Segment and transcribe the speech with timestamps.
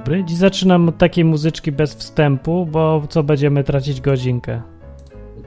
[0.00, 0.24] dobry.
[0.24, 4.62] Dziś zaczynam od takiej muzyczki bez wstępu, bo co będziemy tracić godzinkę.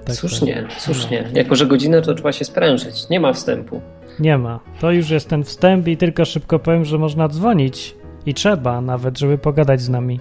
[0.06, 0.82] Tak słusznie, tak.
[0.82, 1.24] słusznie.
[1.34, 1.38] No.
[1.38, 3.10] Jako, że godzinę to trzeba się sprężyć.
[3.10, 3.82] Nie ma wstępu.
[4.20, 4.60] Nie ma.
[4.80, 9.20] To już jest ten wstęp i tylko szybko powiem, że można dzwonić i trzeba nawet,
[9.20, 10.20] żeby pogadać z nami.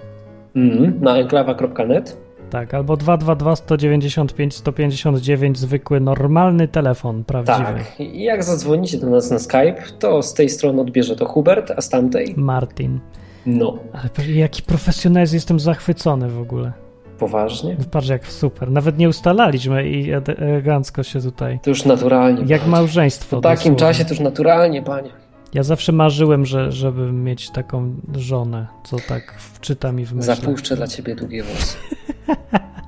[0.55, 2.17] Mm, na enklawa.net
[2.49, 7.63] tak, albo 222 195 159 zwykły, normalny telefon, prawdziwy.
[7.63, 11.71] Tak, i jak zadzwonicie do nas na Skype, to z tej strony odbierze to Hubert,
[11.71, 12.99] a z tamtej Martin.
[13.45, 13.77] No.
[13.93, 16.71] Ale jaki profesjonalizm, jestem zachwycony w ogóle.
[17.19, 17.77] Poważnie?
[17.91, 18.71] Patrz jak super.
[18.71, 21.59] Nawet nie ustalaliśmy i elegancko się tutaj.
[21.63, 22.43] To już naturalnie.
[22.47, 23.35] Jak małżeństwo.
[23.35, 25.09] Po takim czasie to już naturalnie, panie.
[25.53, 30.25] Ja zawsze marzyłem, że, żeby mieć taką żonę, co tak wczyta mi w myśl.
[30.25, 31.77] Zapuszczę dla ciebie długie włosy.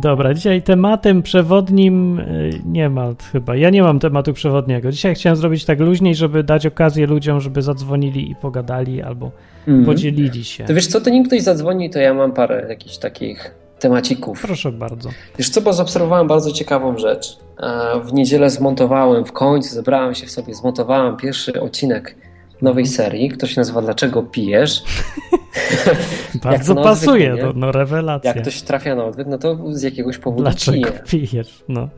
[0.00, 3.56] Dobra, dzisiaj tematem przewodnim y, nie ma chyba.
[3.56, 4.92] Ja nie mam tematu przewodniego.
[4.92, 9.30] Dzisiaj chciałem zrobić tak luźniej, żeby dać okazję ludziom, żeby zadzwonili i pogadali albo
[9.68, 10.64] mm podzielili się.
[10.64, 14.42] To wiesz co, to nim ktoś zadzwoni, to ja mam parę jakichś takich temacików.
[14.42, 15.10] Proszę bardzo.
[15.38, 17.38] Wiesz co, bo zaobserwowałem bardzo ciekawą rzecz.
[18.04, 22.16] W niedzielę zmontowałem, w końcu zebrałem się w sobie, zmontowałem pierwszy odcinek
[22.62, 24.82] nowej serii, który się nazywa Dlaczego pijesz?
[26.44, 28.30] Bardzo pasuje, no, no rewelacja.
[28.30, 31.02] Jak ktoś trafia na odwyk, no to z jakiegoś powodu Dlaczego pije.
[31.08, 31.64] pijesz?
[31.68, 31.88] No.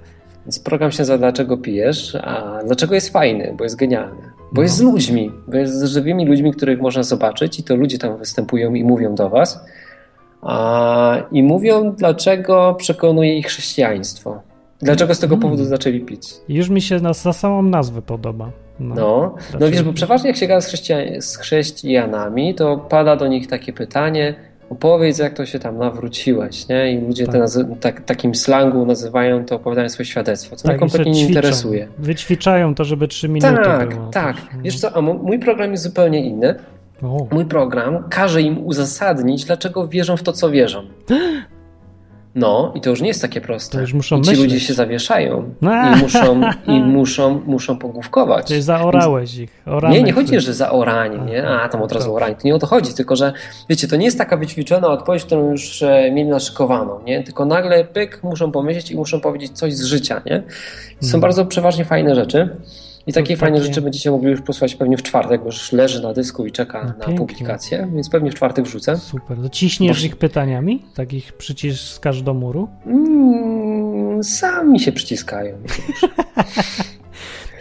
[0.47, 2.15] Więc program się nazywa Dlaczego pijesz?
[2.15, 3.55] A dlaczego jest fajny?
[3.59, 4.23] Bo jest genialny.
[4.23, 4.63] Bo no.
[4.63, 8.19] jest z ludźmi, bo jest z żywymi ludźmi, których można zobaczyć i to ludzie tam
[8.19, 9.65] występują i mówią do was.
[10.43, 14.43] A, I mówią, dlaczego przekonuje ich chrześcijaństwo.
[14.81, 15.43] Dlaczego z tego hmm.
[15.51, 16.35] powodu zaczęli pić?
[16.49, 18.51] Już mi się na, za samą nazwę podoba.
[18.81, 20.71] No, no, no wiesz, bo przeważnie jak się gada z,
[21.21, 24.35] z chrześcijanami, to pada do nich takie pytanie,
[24.71, 26.93] opowiedz jak to się tam nawróciłeś, nie?
[26.93, 27.35] I ludzie tak.
[27.35, 31.89] te tak, takim slangu nazywają to opowiadają swoje świadectwo, co tak, mnie kompletnie nie interesuje.
[31.99, 34.11] Wyćwiczają to, żeby trzy minuty Tak, było.
[34.11, 34.37] tak.
[34.63, 36.55] Wiesz co, a mój program jest zupełnie inny.
[37.03, 37.27] O.
[37.31, 40.83] Mój program każe im uzasadnić, dlaczego wierzą w to, co wierzą.
[42.35, 43.73] No, i to już nie jest takie proste.
[43.73, 44.49] To już muszą I ci myśleć.
[44.49, 45.73] ludzie się zawieszają no.
[45.97, 48.47] i muszą, i muszą, muszą pogłówkować.
[48.49, 49.63] Czyli zaorałeś ich.
[49.67, 51.49] Oramy nie, nie chodzi, że zaoranie, nie?
[51.49, 52.35] A, tam od razu oranie.
[52.35, 53.33] To nie o to chodzi, tylko że,
[53.69, 57.23] wiecie, to nie jest taka wyćwiczona odpowiedź, którą już e, mieli naszykowaną, nie?
[57.23, 60.43] Tylko nagle pyk, muszą pomyśleć i muszą powiedzieć coś z życia, nie?
[61.01, 61.21] Są hmm.
[61.21, 62.57] bardzo przeważnie fajne rzeczy.
[63.07, 63.69] I takie fajne takie...
[63.69, 66.95] rzeczy będziecie mogli już posłać pewnie w czwartek, bo już leży na dysku i czeka
[66.99, 68.97] no, na publikację, więc pewnie w czwartek wrzucę.
[68.97, 69.39] Super.
[69.43, 70.07] To ciśniesz bo...
[70.07, 70.85] ich pytaniami?
[70.95, 72.69] Takich przyciskasz do muru?
[72.87, 75.57] Mm, sami się przyciskają.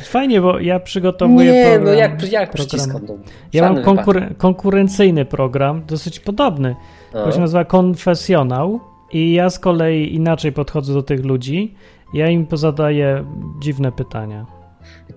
[0.04, 1.84] Fajnie, bo ja przygotowuję Nie, program.
[1.84, 3.18] no jak, jak przyciskam do
[3.54, 6.76] Ja mam konkur konkurencyjny program, dosyć podobny.
[7.12, 8.80] To się nazywa Konfesjonał
[9.14, 11.76] i ja z kolei inaczej podchodzę do tych ludzi.
[12.14, 13.26] Ja im pozadaję
[13.62, 14.61] dziwne pytania.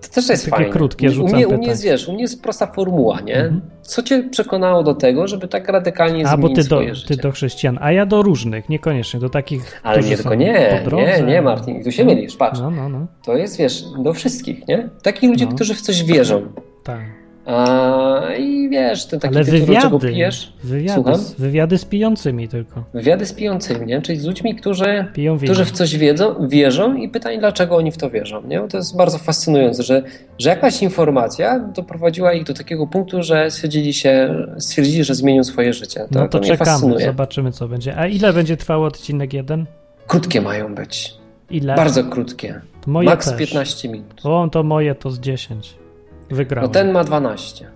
[0.01, 0.71] To też jest Takie fajne.
[0.71, 3.35] krótkie, rzucam u mnie, u mnie jest, wiesz, u mnie jest prosta formuła, nie?
[3.35, 3.61] Mhm.
[3.81, 7.15] Co cię przekonało do tego, żeby tak radykalnie a, zmienić bo ty swoje do, życie?
[7.15, 11.23] ty do chrześcijan, a ja do różnych, niekoniecznie, do takich, Ale nie, tylko nie, nie,
[11.25, 12.59] nie, Martin, tu się no, mylisz, patrz.
[12.59, 13.07] No, no, no.
[13.25, 14.89] To jest, wiesz, do wszystkich, nie?
[15.03, 15.55] Takich ludzi, no.
[15.55, 16.41] którzy w coś wierzą.
[16.83, 17.24] Tak.
[17.45, 20.53] A, I wiesz, ten taki Ale tytuł, wywiady, czego pijesz.
[20.63, 22.83] Wywiady, z, wywiady z pijącymi tylko.
[22.93, 24.01] Wywiady z pijącymi, nie?
[24.01, 25.05] czyli z ludźmi, którzy,
[25.43, 28.41] którzy w coś wiedzą, wierzą i pytanie, dlaczego oni w to wierzą.
[28.47, 28.61] Nie?
[28.69, 30.03] To jest bardzo fascynujące, że,
[30.39, 35.73] że jakaś informacja doprowadziła ich do takiego punktu, że stwierdzili, się, stwierdzili że zmienią swoje
[35.73, 35.99] życie.
[35.99, 37.05] To, no to, to czekamy, fascynuje.
[37.05, 37.97] zobaczymy co będzie.
[37.97, 39.65] A ile będzie trwał odcinek jeden?
[40.07, 41.13] Krótkie mają być.
[41.49, 41.75] Ile?
[41.75, 42.61] Bardzo krótkie.
[42.87, 43.37] Max też.
[43.37, 44.21] 15 minut.
[44.23, 45.84] O, to moje to z 10.
[46.29, 46.69] Wygrałem.
[46.69, 47.67] No ten ma 12.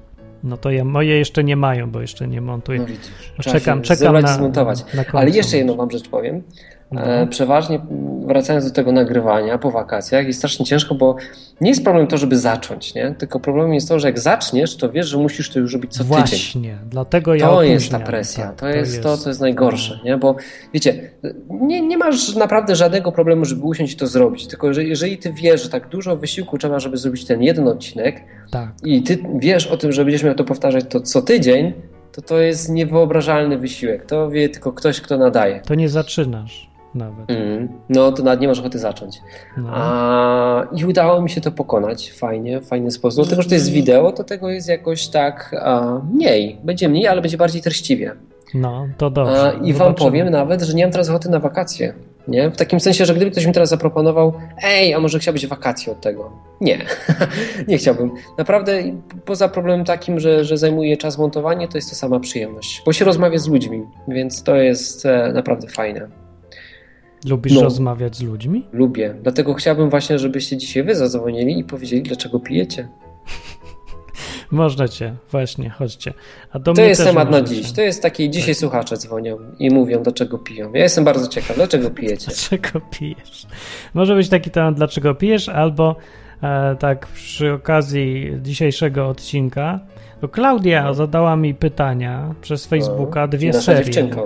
[0.44, 2.80] No to ja, moje jeszcze nie mają, bo jeszcze nie montuję.
[2.80, 3.12] No widzisz.
[3.40, 4.86] czekam, czekam na, zmontować.
[4.94, 6.44] Na Ale jeszcze jedną wam rzecz powiem.
[6.92, 7.06] No.
[7.06, 7.80] E, przeważnie
[8.26, 11.16] wracając do tego nagrywania po wakacjach jest strasznie ciężko, bo
[11.62, 13.16] nie jest problem to, żeby zacząć, nie?
[13.18, 16.04] tylko problemem jest to, że jak zaczniesz, to wiesz, że musisz to już robić co
[16.04, 16.40] Właśnie, tydzień.
[16.40, 20.18] Właśnie, dlatego ja To jest ta presja, tak, to, jest to, co jest najgorsze, nie?
[20.18, 20.36] bo
[20.74, 21.12] wiecie,
[21.50, 25.34] nie, nie masz naprawdę żadnego problemu, żeby usiąść i to zrobić, tylko że jeżeli ty
[25.34, 28.70] wiesz, że tak dużo wysiłku trzeba, żeby zrobić ten jeden odcinek tak.
[28.84, 31.74] i ty wiesz o tym, że będziesz miał to powtarzać to co tydzień,
[32.12, 34.06] to to jest niewyobrażalny wysiłek.
[34.06, 35.62] To wie tylko ktoś, kto nadaje.
[35.62, 37.30] To nie zaczynasz nawet.
[37.30, 39.22] Mm, no to nawet nie masz ochoty zacząć.
[39.58, 39.70] No.
[39.74, 43.24] A, I udało mi się to pokonać fajnie, w fajny sposób.
[43.24, 46.58] Dlatego, że to jest wideo, to tego jest jakoś tak a, mniej.
[46.64, 48.16] Będzie mniej, ale będzie bardziej treściwie.
[48.54, 49.42] No, to dobrze.
[49.42, 51.94] A, I wam powiem nawet, że nie mam teraz ochoty na wakacje.
[52.28, 52.50] Nie?
[52.50, 54.34] W takim sensie, że gdyby ktoś mi teraz zaproponował,
[54.64, 56.32] ej, a może chciałbyś wakacje od tego?
[56.62, 56.86] Nie,
[57.68, 58.12] nie chciałbym.
[58.38, 58.84] Naprawdę
[59.26, 63.06] poza problemem takim, że, że zajmuje czas montowanie, to jest to sama przyjemność, bo się
[63.06, 66.08] rozmawia z ludźmi, więc to jest e, naprawdę fajne.
[67.26, 68.66] Lubisz no, rozmawiać z ludźmi?
[68.74, 72.88] Lubię, dlatego chciałbym właśnie, żebyście dzisiaj wy zadzwonili i powiedzieli, dlaczego pijecie.
[74.52, 76.14] Możecie, właśnie, chodźcie.
[76.64, 77.72] to jest temat na dziś.
[77.72, 78.60] To jest taki, dzisiaj tak.
[78.60, 80.74] słuchacze dzwonią i mówią, dlaczego piją.
[80.74, 82.26] Ja jestem bardzo ciekaw, dlaczego pijecie?
[82.50, 83.48] Dlaczego pijesz?
[83.94, 85.96] Może być taki temat, dlaczego pijesz, albo
[86.44, 89.80] e, tak przy okazji dzisiejszego odcinka,
[90.22, 90.94] to Klaudia no.
[90.94, 93.28] zadała mi pytania przez Facebooka, no.
[93.28, 93.84] dwie serie.
[93.84, 94.22] dziewczynka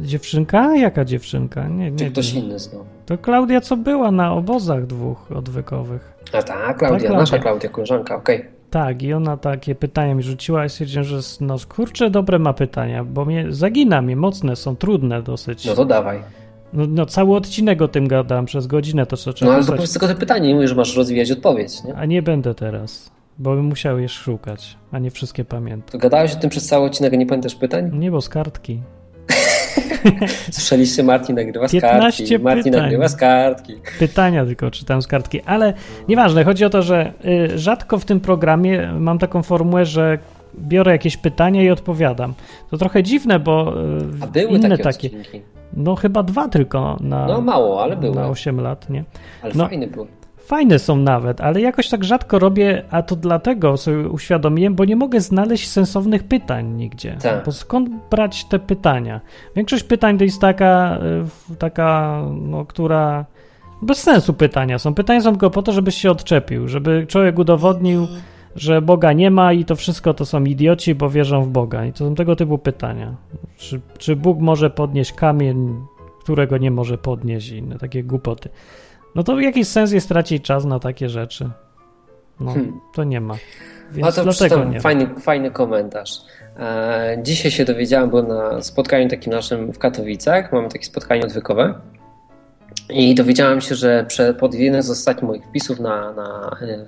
[0.00, 0.76] Dziewczynka?
[0.76, 1.68] Jaka dziewczynka?
[1.68, 1.98] Nie, nie.
[1.98, 2.84] Czy ktoś inny znowu?
[3.06, 6.14] To Klaudia, co była na obozach dwóch odwykowych.
[6.32, 7.18] A tak, Klaudia, ta, Klaudia.
[7.18, 8.36] nasza Klaudia, koleżanka, okej.
[8.36, 8.50] Okay.
[8.70, 13.04] Tak, i ona takie pytania mi rzuciła i stwierdziłem, że no kurczę, dobre ma pytania,
[13.04, 15.64] bo mnie zagina mnie, mocne są, trudne dosyć.
[15.64, 16.22] No to dawaj.
[16.72, 19.72] No, no cały odcinek o tym gadam przez godzinę, to co trzeba No ale to
[19.72, 21.94] powiedz tylko te pytanie, nie mówisz, że masz rozwijać odpowiedź, nie?
[21.94, 25.90] A nie będę teraz, bo bym musiał je szukać, a nie wszystkie pamiętam.
[25.92, 27.90] To gadałeś o tym przez cały odcinek, a nie pamiętasz pytań?
[27.98, 28.80] Nie, bo z kartki.
[30.50, 32.38] Słyszeliście, Martin nagrywa z kartki.
[32.38, 33.74] Martin nagrywa z kartki.
[33.98, 35.72] Pytania tylko czytam z kartki, ale
[36.08, 36.44] nieważne.
[36.44, 40.18] Chodzi o to, że y, rzadko w tym programie mam taką formułę, że
[40.58, 42.34] biorę jakieś pytania i odpowiadam.
[42.70, 43.74] To trochę dziwne, bo
[44.20, 45.10] y, A były inne takie.
[45.10, 45.40] takie
[45.72, 47.26] no chyba dwa tylko na.
[47.26, 48.14] No mało, ale były.
[48.14, 49.04] Na 8 lat, nie?
[49.42, 50.06] Ale no, fajne były.
[50.50, 54.96] Fajne są nawet, ale jakoś tak rzadko robię, a to dlatego sobie uświadomiłem, bo nie
[54.96, 57.16] mogę znaleźć sensownych pytań nigdzie.
[57.22, 57.44] Tak.
[57.44, 59.20] Bo skąd brać te pytania?
[59.56, 60.98] Większość pytań to jest taka,
[61.52, 63.24] y, taka no, która
[63.82, 64.94] bez sensu pytania są.
[64.94, 68.06] Pytania są tylko po to, żebyś się odczepił, żeby człowiek udowodnił,
[68.56, 71.84] że Boga nie ma i to wszystko to są idioci, bo wierzą w Boga.
[71.84, 73.14] I to są tego typu pytania.
[73.56, 75.74] Czy, czy Bóg może podnieść kamień,
[76.20, 78.48] którego nie może podnieść i inne takie głupoty.
[79.14, 81.50] No to jakiś sens jest tracić czas na takie rzeczy.
[82.40, 82.80] No, hmm.
[82.94, 83.34] to nie ma.
[83.92, 86.10] Więc A to dlatego nie fajny, fajny komentarz.
[86.58, 91.74] E, dzisiaj się dowiedziałem, bo na spotkaniu takim naszym w Katowicach mamy takie spotkanie odwykowe
[92.90, 94.06] i dowiedziałem się, że
[94.38, 96.84] pod jednym z ostatnich moich wpisów na, na e,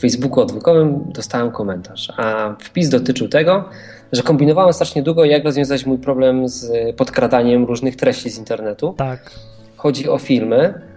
[0.00, 2.12] Facebooku odwykowym dostałem komentarz.
[2.16, 3.68] A wpis dotyczył tego,
[4.12, 8.94] że kombinowałem strasznie długo, jak rozwiązać mój problem z podkradaniem różnych treści z internetu.
[8.98, 9.30] Tak.
[9.76, 10.93] Chodzi o filmy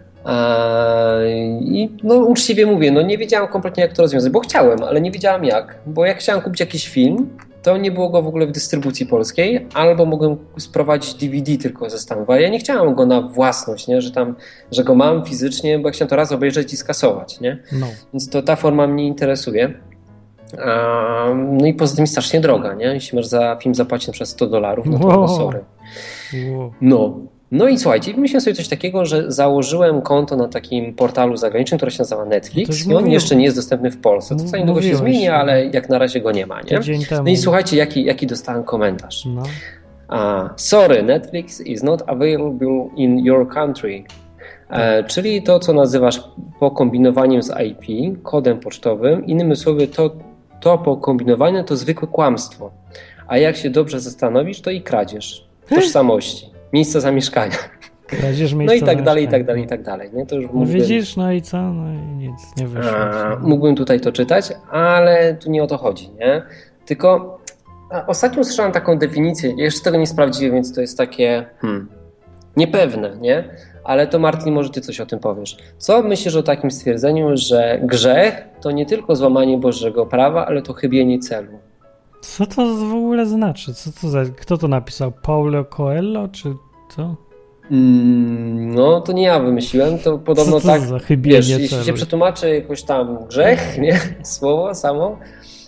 [1.62, 5.12] i no uczciwie mówię, no nie wiedziałem kompletnie jak to rozwiązać, bo chciałem, ale nie
[5.12, 5.79] wiedziałem jak.
[5.85, 7.29] Bo jak chciałem kupić jakiś film,
[7.63, 12.00] to nie było go w ogóle w dystrybucji polskiej, albo mogłem sprowadzić DVD tylko ze
[12.00, 14.01] Stanów, ale ja nie chciałem go na własność, nie?
[14.01, 14.35] Że, tam,
[14.71, 17.39] że go mam fizycznie, bo chciałem to raz obejrzeć i skasować.
[17.39, 17.63] Nie?
[17.71, 17.88] No.
[18.13, 19.74] Więc to ta forma mnie interesuje.
[21.35, 22.85] No i poza tym jest strasznie droga, nie?
[22.85, 25.27] Jeśli masz za film zapłacić przez 100 dolarów, no to wow.
[25.27, 25.63] sorry.
[26.51, 26.74] Wow.
[26.81, 27.19] No,
[27.51, 31.91] no i słuchajcie, wymyśliłem sobie coś takiego, że założyłem konto na takim portalu zagranicznym, który
[31.91, 34.35] się nazywa Netflix i on jeszcze nie jest dostępny w Polsce.
[34.35, 35.33] To co niedługo się zmieni, no.
[35.33, 36.61] ale jak na razie go nie ma.
[36.61, 36.79] Nie?
[37.23, 39.25] No i słuchajcie, jaki, jaki dostałem komentarz.
[39.25, 39.44] No.
[40.09, 44.03] Uh, sorry, Netflix is not available in your country.
[44.69, 46.23] E, czyli to, co nazywasz
[46.59, 49.25] pokombinowaniem z IP, kodem pocztowym.
[49.25, 50.11] Innymi słowy, to,
[50.59, 52.71] to pokombinowanie to zwykłe kłamstwo.
[53.27, 57.57] A jak się dobrze zastanowisz, to i kradzież tożsamości miejsca zamieszkania.
[58.65, 60.09] no i tak dalej, i tak dalej, i tak dalej.
[60.13, 60.25] Nie?
[60.25, 60.65] To już no.
[60.65, 61.57] Widzisz, no i co?
[61.57, 62.97] No i nic, nie wyszło.
[62.97, 66.43] A, mógłbym tutaj to czytać, ale tu nie o to chodzi, nie?
[66.85, 67.39] Tylko
[68.07, 71.87] ostatnio usłyszałem taką definicję, jeszcze tego nie sprawdziłem, więc to jest takie hmm,
[72.57, 73.43] niepewne, nie?
[73.83, 75.57] Ale to Martin, może ty coś o tym powiesz.
[75.77, 80.74] Co myślisz o takim stwierdzeniu, że grzech to nie tylko złamanie Bożego prawa, ale to
[80.74, 81.59] chybienie celu?
[82.21, 83.74] Co to w ogóle znaczy?
[83.74, 85.12] Co to za, kto to napisał?
[85.12, 86.53] Paulo Coelho, czy
[86.89, 87.15] co?
[87.71, 92.55] Mm, no, to nie ja wymyśliłem, to podobno to tak, za wiesz, jeśli się przetłumaczy
[92.55, 95.17] jakoś tam grzech, nie, słowo samo,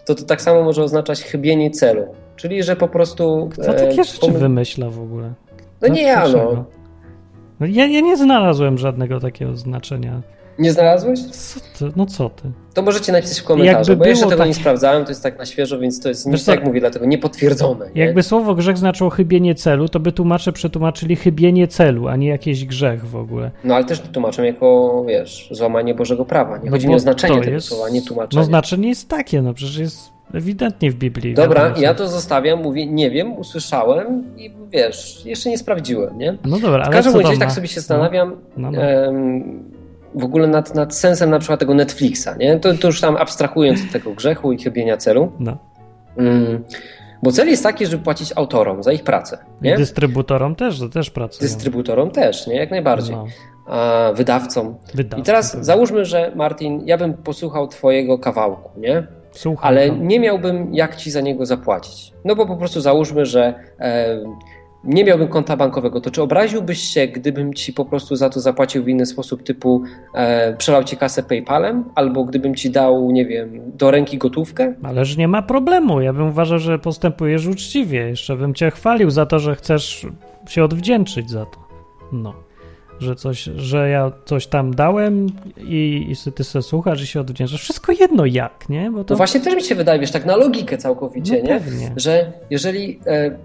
[0.06, 2.06] to to tak samo może oznaczać chybienie celu.
[2.36, 3.50] Czyli, że po prostu...
[3.52, 5.34] Kto takie e, rzeczy wymyśla w ogóle?
[5.82, 6.66] No nie ja, no.
[7.60, 10.22] no ja, ja nie znalazłem żadnego takiego znaczenia.
[10.60, 11.20] Nie znalazłeś?
[11.24, 11.92] Co ty?
[11.96, 12.52] No co ty?
[12.74, 15.80] To możecie napisać w komentarzu, bo jeszcze tego nie sprawdzałem, to jest tak na świeżo,
[15.80, 17.90] więc to jest, nic, tak jak mówię, dlatego niepotwierdzone.
[17.96, 18.02] Nie?
[18.02, 22.66] Jakby słowo grzech znaczyło chybienie celu, to by tłumacze przetłumaczyli chybienie celu, a nie jakiś
[22.66, 23.52] grzech w ogóle.
[23.64, 26.58] No ale też tłumaczą jako, wiesz, złamanie Bożego prawa.
[26.58, 27.68] Nie no chodzi mi o znaczenie tego jest...
[27.68, 28.42] słowa, nie tłumaczenie.
[28.42, 31.34] No znaczenie jest takie, no przecież jest ewidentnie w Biblii.
[31.34, 36.38] Dobra, ja to zostawiam, mówię, nie wiem, usłyszałem i wiesz, jeszcze nie sprawdziłem, nie?
[36.46, 38.84] No dobra, ale W każdym razie tak sobie się zastanawiam, no, no, no
[40.16, 42.60] w ogóle nad, nad sensem na przykład tego Netflixa, nie?
[42.60, 45.32] To, to już tam abstrahując od tego grzechu i chybienia celu.
[45.40, 45.58] No.
[46.18, 46.64] Mm,
[47.24, 49.38] bo cel jest taki, żeby płacić autorom za ich pracę.
[49.62, 49.74] Nie?
[49.74, 51.42] I dystrybutorom też, też pracują.
[51.42, 52.56] Dystrybutorom też, nie?
[52.56, 53.16] Jak najbardziej.
[53.16, 53.26] No.
[53.68, 54.76] A wydawcom.
[54.94, 55.20] Wydawcom.
[55.20, 59.08] I teraz załóżmy, że Martin, ja bym posłuchał twojego kawałku, nie?
[59.32, 62.14] Słucham, ale nie miałbym jak ci za niego zapłacić.
[62.26, 64.20] No bo po prostu załóżmy, że e,
[64.84, 68.84] nie miałbym konta bankowego, to czy obraziłbyś się, gdybym ci po prostu za to zapłacił
[68.84, 69.84] w inny sposób, typu
[70.14, 74.74] e, przelał ci kasę PayPalem, albo gdybym ci dał, nie wiem, do ręki gotówkę?
[74.84, 76.02] Ależ nie ma problemu.
[76.02, 78.08] Ja bym uważał, że postępujesz uczciwie.
[78.08, 80.08] Jeszcze bym cię chwalił za to, że chcesz
[80.48, 81.58] się odwdzięczyć za to.
[82.12, 82.34] No.
[83.00, 87.62] Że coś, że ja coś tam dałem i, i ty sobie słuchasz i się odwdzięczasz.
[87.62, 88.92] Wszystko jedno jak, nie?
[88.92, 89.14] Bo to...
[89.14, 91.60] No właśnie też mi się wydaje, wiesz, tak na logikę całkowicie, no nie?
[91.60, 91.92] Pewnie.
[91.96, 93.38] Że jeżeli e,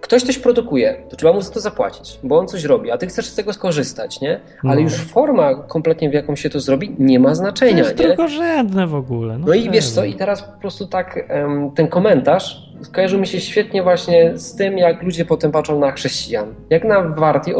[0.00, 3.06] ktoś coś produkuje, to trzeba mu za to zapłacić, bo on coś robi, a ty
[3.06, 4.40] chcesz z tego skorzystać, nie?
[4.64, 4.80] Ale no.
[4.80, 8.06] już forma kompletnie w jaką się to zrobi nie ma znaczenia, to jest nie?
[8.06, 9.38] drugorzędne w ogóle.
[9.38, 11.28] No, no i wiesz co, i teraz po prostu tak
[11.74, 16.54] ten komentarz skojarzył mi się świetnie właśnie z tym, jak ludzie potem patrzą na chrześcijan.
[16.70, 17.52] Jak na warti,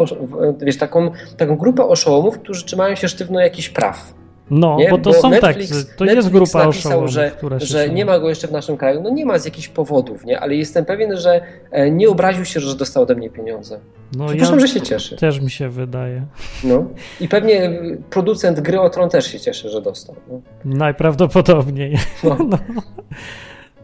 [0.61, 4.20] wiesz, taką, taką grupę oszołomów, którzy trzymają się sztywno jakichś praw.
[4.51, 4.91] No, nie?
[4.91, 8.19] bo to bo są Netflix, tak, to Netflix jest grupa napisał, że, że nie ma
[8.19, 9.03] go jeszcze w naszym kraju.
[9.03, 10.41] No nie ma z jakichś powodów, nie?
[10.41, 11.41] Ale jestem pewien, że
[11.71, 13.81] e, nie obraził się, że dostał ode mnie pieniądze.
[14.17, 15.17] No Przepraszam, ja że się cieszy.
[15.17, 16.27] Też mi się wydaje.
[16.65, 16.85] No
[17.21, 17.81] i pewnie
[18.11, 20.17] producent gry o Tron też się cieszy, że dostał.
[20.29, 20.41] No.
[20.65, 21.99] Najprawdopodobniej.
[22.25, 22.37] No.
[22.51, 22.59] no.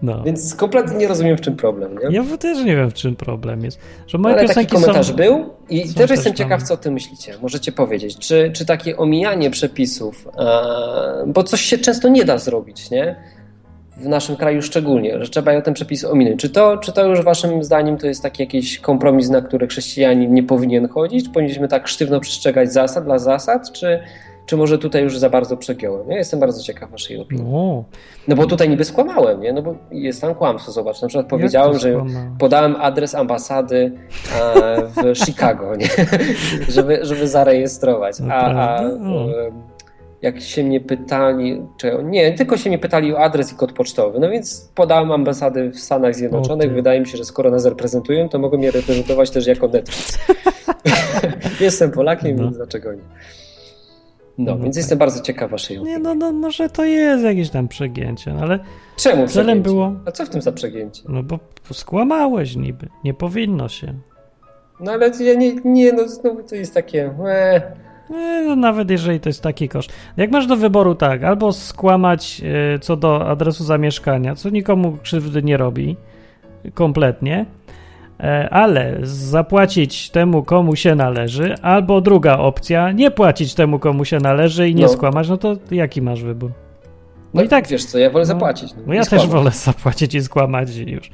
[0.02, 0.22] No.
[0.22, 1.98] Więc kompletnie nie rozumiem, w czym problem.
[1.98, 2.16] Nie?
[2.16, 3.78] Ja też nie wiem, w czym problem jest.
[4.06, 5.14] Że moje Ale taki komentarz są...
[5.14, 7.34] był i też jestem ciekaw, co o tym myślicie.
[7.42, 12.90] Możecie powiedzieć, czy, czy takie omijanie przepisów, e, bo coś się często nie da zrobić,
[12.90, 13.16] nie?
[13.96, 16.40] W naszym kraju szczególnie, że trzeba ten przepis ominąć.
[16.40, 20.34] Czy to, czy to już waszym zdaniem to jest taki jakiś kompromis, na który chrześcijanin
[20.34, 21.28] nie powinien chodzić?
[21.28, 24.00] Powinniśmy tak sztywno przestrzegać zasad dla zasad, czy,
[24.46, 26.10] czy może tutaj już za bardzo przegiąłem?
[26.10, 27.44] Ja jestem bardzo ciekaw waszej opinii.
[27.44, 27.84] No.
[28.28, 29.52] no bo tutaj niby skłamałem, nie?
[29.52, 31.02] No bo jest tam kłamstwo, zobacz.
[31.02, 32.04] Na przykład powiedziałem, że
[32.38, 33.92] podałem adres ambasady
[34.40, 35.88] e, w Chicago, nie?
[36.74, 38.16] żeby, żeby zarejestrować.
[38.30, 38.82] A, a
[40.22, 44.20] jak się mnie pytali, czy nie, tylko się mnie pytali o adres i kod pocztowy.
[44.20, 46.72] No więc podałem ambasady w Stanach Zjednoczonych.
[46.72, 50.18] Wydaje mi się, że skoro nas reprezentują, to mogą mnie reprezentować też jako Netflix.
[51.60, 52.42] Jestem Polakiem, no.
[52.42, 53.02] więc dlaczego nie?
[54.38, 54.81] No, no więc tak.
[54.81, 55.97] jestem bardzo ciekaw waszej opinii.
[55.97, 58.59] Nie, no, no może to jest jakieś tam przegięcie, no ale
[58.97, 59.93] Czemu celem było...
[60.07, 61.02] A co w tym za przegięcie?
[61.09, 61.38] No bo
[61.73, 63.95] skłamałeś niby, nie powinno się.
[64.81, 67.14] No ale ja nie, nie no znowu to jest takie...
[67.26, 67.61] Eee.
[68.47, 69.93] No, nawet jeżeli to jest taki koszt.
[70.16, 72.43] Jak masz do wyboru tak, albo skłamać
[72.75, 75.97] e, co do adresu zamieszkania, co nikomu krzywdy nie robi
[76.75, 77.47] kompletnie,
[78.50, 84.68] ale zapłacić temu, komu się należy, albo druga opcja, nie płacić temu, komu się należy
[84.68, 84.88] i nie no.
[84.88, 86.50] skłamać, no to jaki masz wybór?
[86.50, 87.68] No, no i tak.
[87.68, 88.75] Wiesz co, ja wolę no, zapłacić.
[88.87, 91.11] No, ja też wolę zapłacić i skłamać już.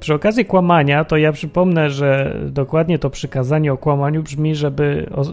[0.00, 5.24] Przy okazji kłamania, to ja przypomnę, że dokładnie to przykazanie o kłamaniu brzmi, żeby o,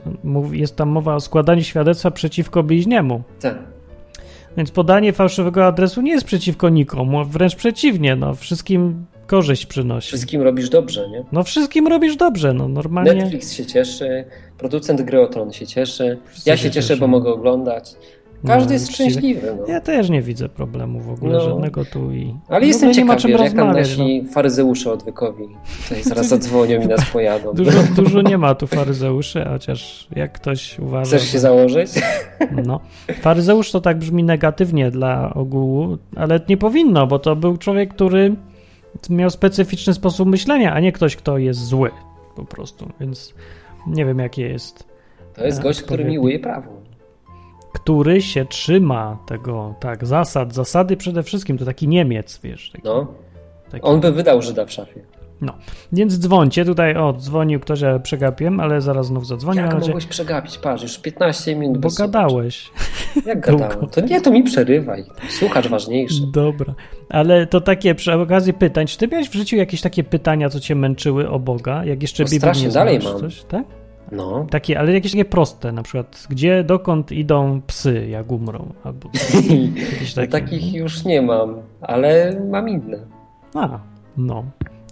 [0.51, 3.23] jest tam mowa o składaniu świadectwa przeciwko bliźniemu.
[3.41, 3.57] Tak.
[4.57, 10.07] Więc podanie fałszywego adresu nie jest przeciwko nikomu, wręcz przeciwnie, no wszystkim korzyść przynosi.
[10.07, 11.23] Wszystkim robisz dobrze, nie?
[11.31, 13.13] No wszystkim robisz dobrze, no normalnie.
[13.13, 14.25] Netflix się cieszy,
[14.57, 17.95] producent gry o Tron się cieszy, Wszyscy ja się, się cieszę, bo mogę oglądać.
[18.47, 19.55] Każdy no, jest szczęśliwy.
[19.57, 19.73] No.
[19.73, 21.41] Ja też nie widzę problemu w ogóle, no.
[21.41, 22.33] żadnego tu i...
[22.49, 24.31] Ale no, jestem ciekaw, jak tam nasi no.
[24.31, 25.47] faryzeusze odwykowi
[25.83, 27.53] tutaj zaraz zadzwonią i nas pojadą.
[27.53, 31.17] Dużo, dużo nie ma tu faryzeuszy, chociaż jak ktoś uważa...
[31.17, 31.91] Chcesz się założyć?
[32.65, 32.79] No.
[33.21, 38.35] Faryzeusz to tak brzmi negatywnie dla ogółu, ale nie powinno, bo to był człowiek, który
[39.09, 41.91] miał specyficzny sposób myślenia, a nie ktoś, kto jest zły
[42.35, 43.33] po prostu, więc
[43.87, 44.87] nie wiem, jakie jest.
[45.33, 46.69] To jest gość, który miłuje prawo.
[47.73, 50.53] Który się trzyma tego, tak, zasad.
[50.53, 52.71] Zasady przede wszystkim, to taki Niemiec, wiesz.
[52.71, 53.07] Taki, no.
[53.71, 53.83] Taki...
[53.83, 55.01] On by wydał Żyda w szafie.
[55.41, 55.53] No,
[55.91, 56.65] więc dzwońcie.
[56.65, 59.61] Tutaj, o, dzwonił ktoś, ja przegapiłem, ale zaraz znów zadzwonię.
[59.61, 60.57] Jak mogłeś przegapić?
[60.57, 62.71] Patrz, już 15 minut Bo gadałeś.
[63.25, 63.87] Jak gadałem?
[63.87, 65.03] To nie, to mi przerywaj.
[65.29, 66.21] Słuchacz ważniejszy.
[66.33, 66.73] Dobra,
[67.09, 68.87] ale to takie przy okazji pytań.
[68.87, 71.85] Czy ty miałeś w życiu jakieś takie pytania, co cię męczyły o Boga?
[71.85, 73.19] Jak jeszcze no, Biblii nie dalej mam.
[73.19, 73.65] coś, tak?
[74.11, 74.47] No.
[74.49, 79.09] Takie, ale jakieś takie proste, na przykład, gdzie, dokąd idą psy, jak umrą, albo
[79.91, 80.27] jakieś takie.
[80.27, 82.97] Takich już nie mam, ale mam inne.
[83.53, 83.79] A,
[84.17, 84.43] no.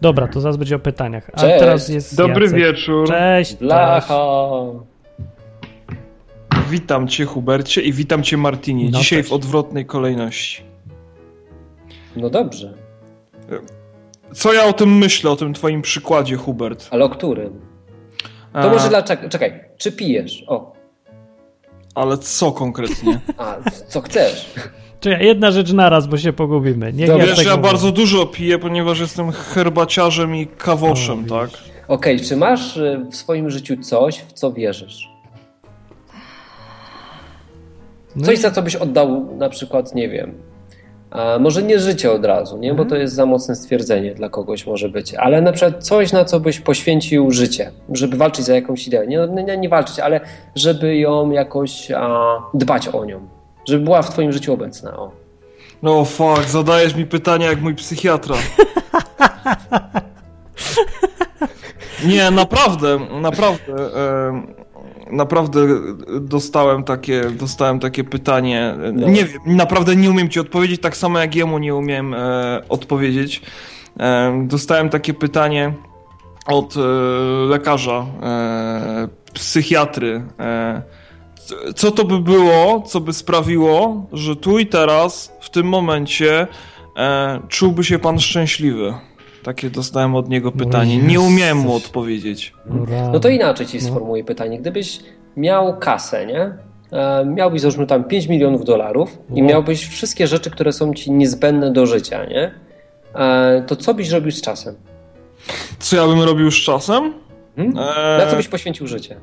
[0.06, 1.32] Dobra, to zaraz będzie o pytaniach.
[1.34, 1.60] A Cześć.
[1.60, 2.60] teraz jest Dobry Jacek.
[2.60, 3.08] wieczór.
[3.08, 3.56] Cześć.
[3.56, 4.26] Blacha.
[6.70, 8.90] Witam cię, Hubercie, i witam cię, Martinie.
[8.92, 10.64] No Dzisiaj w odwrotnej kolejności.
[12.16, 12.74] No dobrze.
[14.34, 16.88] Co ja o tym myślę, o tym twoim przykładzie, Hubert?
[16.92, 17.62] Ale o którym?
[18.54, 18.70] To A...
[18.70, 19.30] może dlaczego?
[19.30, 20.44] Czekaj, czy pijesz?
[20.48, 20.74] O.
[21.96, 23.20] Ale co konkretnie?
[23.38, 23.56] A,
[23.88, 24.54] co chcesz?
[25.06, 26.94] Czekaj, jedna rzecz naraz, bo się pogubimy.
[26.94, 31.50] Nie, ja wiesz, ja bardzo dużo piję, ponieważ jestem herbaciarzem i kawoszem, o, tak?
[31.88, 35.10] Okej, okay, czy masz y, w swoim życiu coś, w co wierzysz?
[38.16, 40.34] No coś, za co byś oddał na przykład, nie wiem,
[41.12, 42.70] A może nie życie od razu, nie?
[42.70, 42.90] bo Mhm.
[42.90, 46.40] to jest za mocne stwierdzenie dla kogoś może być, ale na przykład coś, na co
[46.40, 49.08] byś poświęcił życie, żeby walczyć za jakąś ideę.
[49.08, 50.20] Nie, nie, nie walczyć, ale
[50.56, 53.35] żeby ją jakoś a, dbać o nią,
[53.66, 54.98] żeby była w twoim życiu obecna.
[54.98, 55.12] O.
[55.84, 58.36] No fuck, zadajesz mi pytania jak mój psychiatra.
[62.06, 63.74] Nie, naprawdę, naprawdę.
[65.12, 65.60] Naprawdę
[66.22, 68.76] dostałem takie, dostałem takie pytanie.
[68.94, 69.08] No.
[69.08, 73.42] Nie wiem, naprawdę nie umiem ci odpowiedzieć, tak samo jak jemu nie umiem e, odpowiedzieć.
[74.00, 75.74] E, dostałem takie pytanie
[76.48, 76.80] od e,
[77.48, 80.24] lekarza, e, psychiatry.
[80.40, 80.82] E,
[81.76, 86.48] co to by było, co by sprawiło, że tu i teraz, w tym momencie,
[86.98, 88.94] e, czułby się pan szczęśliwy?
[89.44, 90.98] Takie dostałem od niego pytanie.
[90.98, 92.54] Nie umiałem mu odpowiedzieć.
[92.82, 93.10] Ura.
[93.14, 93.84] No to inaczej ci No.
[93.88, 94.60] sformułuję pytanie.
[94.60, 95.00] Gdybyś
[95.38, 96.58] miał kasę, nie?
[96.92, 101.72] E, Miałbyś załóżmy tam 5 milionów dolarów i miałbyś wszystkie rzeczy, które są ci niezbędne
[101.74, 102.52] do życia, nie?
[103.16, 104.76] E, To co byś robił z czasem?
[105.80, 107.14] Co ja bym robił z czasem?
[107.56, 107.78] Hmm?
[107.78, 109.16] E, Na co byś poświęcił życie?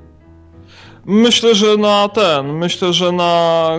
[1.07, 3.71] Myślę, że na ten, myślę, że na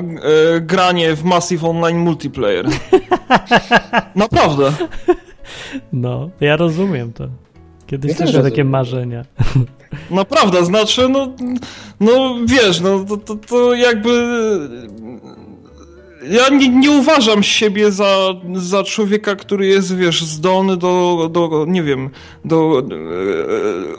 [0.56, 2.65] e, granie w Massive Online Multiplayer.
[4.15, 4.72] Naprawdę.
[5.94, 7.27] No, ja rozumiem to.
[7.88, 8.70] Kiedyś Ja też miałem takie rozumiem.
[8.70, 9.25] marzenia.
[10.12, 11.27] Naprawdę, znaczy, no,
[12.00, 14.10] no wiesz, no to, to, to jakby.
[16.30, 18.18] Ja nie, nie uważam siebie za,
[18.53, 22.10] za człowieka, który jest, wiesz, zdolny do, do nie wiem,
[22.46, 22.80] do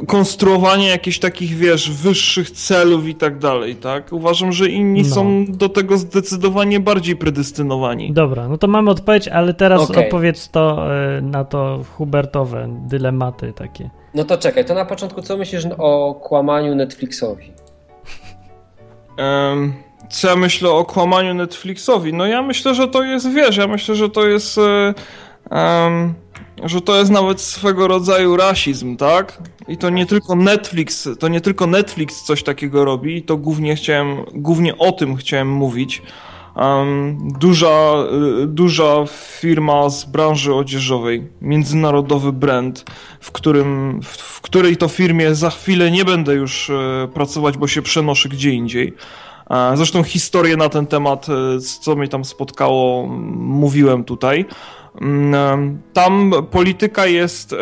[0.01, 4.13] e, konstruowania jakichś takich, wiesz, wyższych celów i tak dalej, tak?
[4.13, 5.15] Uważam, że inni No.
[5.15, 8.13] są do tego zdecydowanie bardziej predestynowani.
[8.13, 10.09] Dobra, no to mamy odpowiedź, ale teraz Okej.
[10.09, 13.91] opowiedz to e, na to Hubertowe dylematy takie.
[14.15, 17.53] No to czekaj, to na początku co myślisz o kłamaniu Netflixowi?
[19.17, 19.73] Em,
[20.11, 22.13] Co ja myślę o kłamaniu Netflixowi?
[22.13, 24.95] No ja myślę, że to jest, wiesz, ja myślę, że to jest, e,
[25.51, 26.15] em,
[26.65, 29.43] że to jest nawet swego rodzaju rasizm, tak?
[29.69, 33.77] I to nie tylko Netflix, to nie tylko Netflix coś takiego robi, i to głównie
[33.77, 36.03] chciałem, głównie o tym chciałem mówić.
[36.57, 37.95] Em, duża,
[38.43, 39.05] y, duża
[39.41, 42.85] firma z branży odzieżowej, międzynarodowy brand,
[43.21, 47.69] w, którym, w, w której to firmie za chwilę nie będę już e, pracować, bo
[47.69, 48.95] się przenoszę gdzie indziej.
[49.75, 51.33] Zresztą historię na ten temat, e,
[51.81, 54.45] co mnie tam spotkało, mówiłem tutaj.
[55.01, 57.57] Mm, e, Tam polityka jest, e,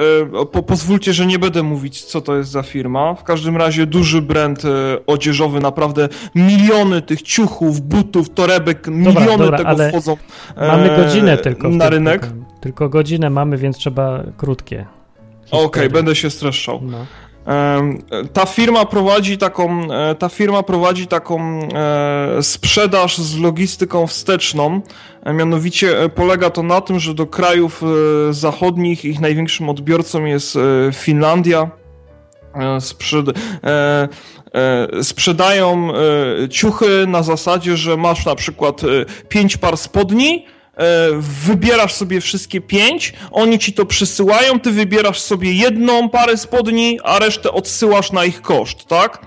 [0.46, 3.14] po, pozwólcie, że nie będę mówić, co to jest za firma.
[3.14, 4.62] W każdym razie duży brand
[5.06, 10.16] odzieżowy, naprawdę miliony tych ciuchów, butów, torebek, miliony dobra, tego ale wchodzą
[10.56, 11.68] Mamy godzinę tylko.
[11.68, 12.20] na rynek.
[12.20, 12.44] programie.
[12.60, 14.86] Tylko godzinę mamy, więc trzeba krótkie.
[15.50, 15.90] Okej, historie.
[15.90, 16.80] będę się streszczał.
[16.82, 17.06] No.
[18.32, 24.80] Ta firma prowadzi taką, e, ta firma prowadzi taką e, sprzedaż z logistyką wsteczną.
[25.24, 27.82] E, Mianowicie polega to na tym, że do krajów
[28.30, 30.58] zachodnich ich największym odbiorcą jest
[30.92, 31.70] Finlandia.
[32.80, 33.26] Sprzed,
[35.02, 35.88] sprzedają
[36.50, 38.86] ciuchy na zasadzie, że masz na przykład e,
[39.28, 40.46] pięć par spodni,
[41.18, 47.18] wybierasz sobie wszystkie pięć, oni ci to przysyłają, ty wybierasz sobie jedną parę spodni, a
[47.18, 49.26] resztę odsyłasz na ich koszt, tak?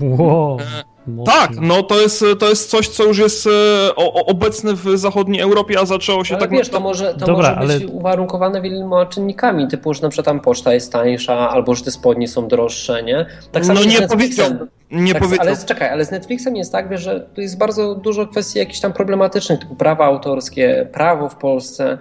[0.00, 0.58] Wow,
[1.06, 1.32] mocno.
[1.32, 3.50] Tak, no to jest, to jest coś, co już jest e,
[3.96, 7.26] o, o, obecne w zachodniej Europie, a zaczęło się Ale tak wiesz, to może, to
[7.26, 11.50] Dobra, może być ale- uwarunkowane wieloma czynnikami, typu, że na przykład tam poczta jest tańsza,
[11.50, 13.26] albo że te spodnie są droższe, nie?
[13.52, 14.50] Tak samo No nie powiedział,
[14.90, 15.46] nie tak, powiedział.
[15.46, 18.80] Ale czekaj, ale z Netflixem jest tak, wiesz, że tu jest bardzo dużo kwestii jakichś
[18.80, 21.98] tam problematycznych, typu prawa autorskie, prawo w Polsce,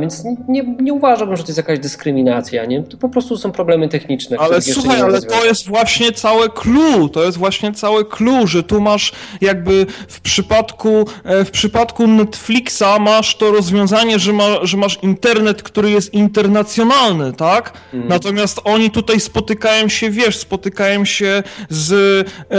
[0.00, 2.82] więc nie, nie uważałbym, że to jest jakaś dyskryminacja, nie?
[2.82, 7.24] To po prostu są problemy techniczne, Ale słuchaj, ale to jest właśnie całe clue, to
[7.24, 13.36] jest właśnie całe clue, że tu masz jakby w przypadku, e, w przypadku Netflixa masz
[13.36, 17.72] to rozwiązanie, że, ma, że masz internet, który jest internacjonalny, tak?
[17.92, 18.08] Mhm.
[18.08, 22.56] Natomiast oni tutaj spotykają się, wiesz, spotykają się z e,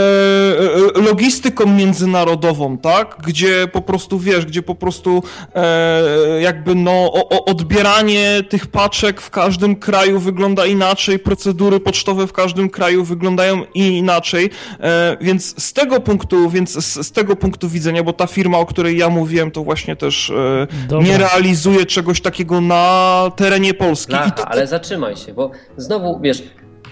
[0.98, 3.16] e, logistyką międzynarodową, tak?
[3.26, 5.22] Gdzie po prostu, wiesz, gdzie po prostu
[5.54, 12.26] e, jakby no o, o, odbieranie tych paczek w każdym kraju wygląda inaczej, procedury pocztowe
[12.26, 14.50] w każdym kraju wyglądają inaczej,
[14.80, 18.66] e, więc z tego punktu, więc z, z tego punktu widzenia, bo ta firma, o
[18.66, 20.66] której ja mówiłem, to właśnie też e,
[21.02, 24.12] nie realizuje czegoś takiego na terenie Polski.
[24.12, 26.42] I Blacha, to, ale zatrzymaj się, bo znowu, wiesz,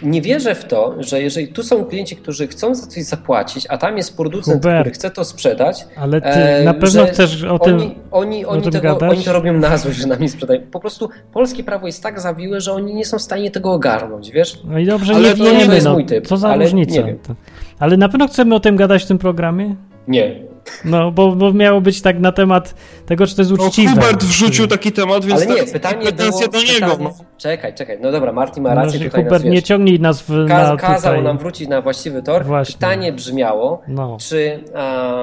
[0.03, 3.79] nie wierzę w to, że jeżeli tu są klienci, którzy chcą za coś zapłacić, a
[3.79, 7.59] tam jest producent, Hubert, który chce to sprzedać, Ale ty e, na pewno chcesz o
[7.59, 7.95] oni, tym...
[8.11, 9.11] oni, oni, tym tego, gadać?
[9.11, 10.61] oni to robią na złość, że nami sprzedają.
[10.71, 14.31] Po prostu polskie prawo jest tak zawiłe, że oni nie są w stanie tego ogarnąć,
[14.31, 14.61] wiesz?
[14.65, 16.65] No i dobrze, Ale nie to nie wiemy, jest no, mój typ, co za ale
[16.65, 17.01] różnica.
[17.01, 17.17] nie
[17.79, 19.75] Ale na pewno chcemy o tym gadać w tym programie?
[20.09, 20.50] Nie.
[20.85, 22.75] No, bo, bo miało być tak na temat
[23.07, 23.91] tego, czy to jest uczciwe.
[23.91, 26.31] No, Hubert wrzucił taki temat, więc Ale nie, pytanie było...
[26.31, 26.87] do niego.
[26.87, 27.11] Pytanie, no.
[27.39, 28.99] Czekaj, czekaj, no dobra, Martin ma rację.
[28.99, 31.23] No, tutaj Hubert, nas, nie ciągnij nas w, na Kazał tutaj...
[31.23, 32.45] nam wrócić na właściwy tor.
[32.45, 32.73] Właśnie.
[32.75, 34.17] Pytanie brzmiało, No.
[34.21, 34.65] czy,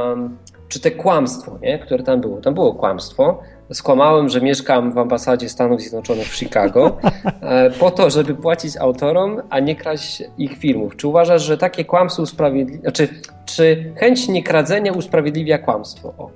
[0.10, 3.40] um, czy te kłamstwo, nie, które tam było, tam było kłamstwo,
[3.74, 6.98] skłamałem, że mieszkam w ambasadzie Stanów Zjednoczonych w Chicago
[7.42, 10.96] e, po to, żeby płacić autorom, a nie kraść ich filmów.
[10.96, 13.08] Czy uważasz, że takie kłamstwo usprawiedliwia, znaczy,
[13.46, 16.14] czy chęć niekradzenia usprawiedliwia kłamstwo?
[16.18, 16.30] O,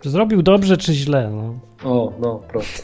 [0.00, 1.30] Czy zrobił dobrze, czy źle?
[1.30, 1.54] No.
[1.90, 2.82] o no, proszę.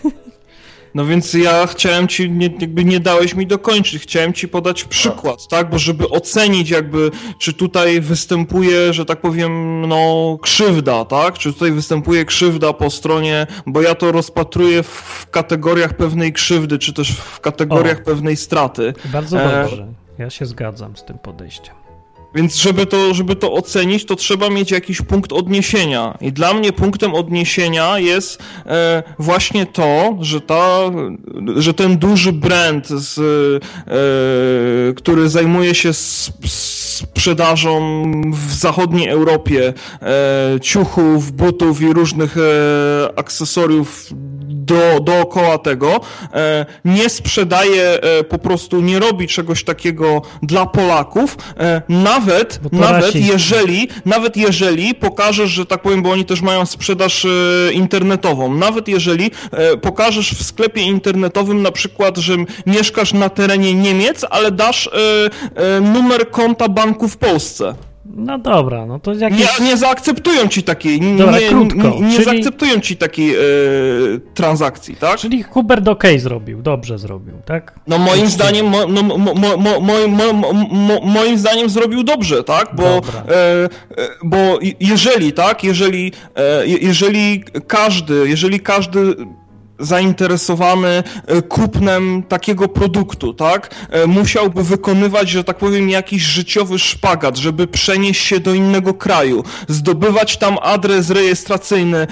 [0.95, 5.49] No więc ja chciałem ci, nie, jakby nie dałeś mi dokończyć, chciałem ci podać przykład,
[5.49, 11.53] tak, bo żeby ocenić jakby, czy tutaj występuje, że tak powiem, no krzywda, tak, czy
[11.53, 17.13] tutaj występuje krzywda po stronie, bo ja to rozpatruję w kategoriach pewnej krzywdy, czy też
[17.13, 18.05] w kategoriach O.
[18.05, 18.95] pewnej straty.
[19.05, 19.87] Bardzo E, dobrze.
[20.19, 21.82] Ja się zgadzam z tym podejściem.
[22.35, 26.19] Więc żeby to, żeby to ocenić, to trzeba mieć jakiś punkt odniesienia.
[26.21, 30.81] I dla mnie punktem odniesienia jest e, właśnie to, że, ta,
[31.57, 35.93] że ten duży brand, z, e, który zajmuje się
[37.13, 42.41] sprzedażą w zachodniej Europie e, ciuchów, butów i różnych e,
[43.17, 44.11] akcesoriów
[44.67, 46.01] do, dookoła tego,
[46.35, 53.05] e, nie sprzedaje, e, po prostu nie robi czegoś takiego dla Polaków, e, nawet, nawet
[53.05, 53.33] rasizm.
[53.33, 57.27] jeżeli, nawet jeżeli pokażesz, że tak powiem, bo oni też mają sprzedaż
[57.73, 59.31] internetową, nawet jeżeli
[59.83, 64.91] pokażesz w sklepie internetowym na przykład, że mieszkasz na terenie Niemiec, ale dasz
[65.81, 67.75] numer konta banku w Polsce.
[68.17, 69.59] No dobra, no to jakieś...
[69.61, 73.35] Nie, nie zaakceptują ci takiej, nie, Dobra, nie, krótko, nie, nie czyli- zaakceptują ci takiej
[73.35, 73.39] e,
[74.35, 75.19] transakcji, tak?
[75.19, 77.75] Czyli Hubert OK zrobił, dobrze zrobił, tak?
[77.87, 82.03] No moim zdaniem, mo, no, mo, mo, mo, moim, mo, mo, mo, moim zdaniem zrobił
[82.03, 82.71] dobrze, tak?
[82.77, 83.69] Bo, e, e,
[84.23, 89.15] bo jeżeli, tak, jeżeli, e, je- jeżeli każdy, jeżeli każdy
[89.83, 93.75] zainteresowany e, kupnem takiego produktu, tak?
[93.91, 99.45] e, Musiałby wykonywać, że tak powiem, jakiś życiowy szpagat, żeby przenieść się do innego kraju,
[99.69, 102.07] zdobywać tam adres rejestracyjny e,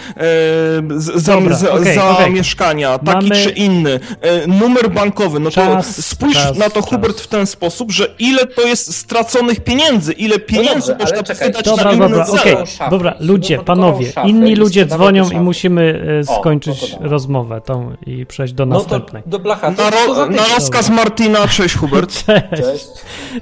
[0.96, 2.32] za, Dobra, za, okej, za okej.
[2.32, 4.00] mieszkania, taki Mamy- czy inny,
[4.46, 6.90] numer bankowy, no Czas, to spójrz czas, na to czas.
[6.90, 11.22] Hubert w ten sposób, że ile to jest straconych pieniędzy, ile pieniędzy dobrze, ale można
[11.22, 12.90] czekaj, wydać Dobra, na inne dobra, szafy.
[12.90, 18.52] Dobra, ludzie, panowie, inni ludzie dzwonią i musimy O, skończyć no rozmowę tą i przejść
[18.54, 19.22] do No to następnej.
[19.26, 19.72] do blacha.
[19.72, 22.10] To, Na, to ro, na rozkaz Martina, cześć Hubert.
[22.26, 22.62] Cześć.
[22.62, 22.88] Cześć.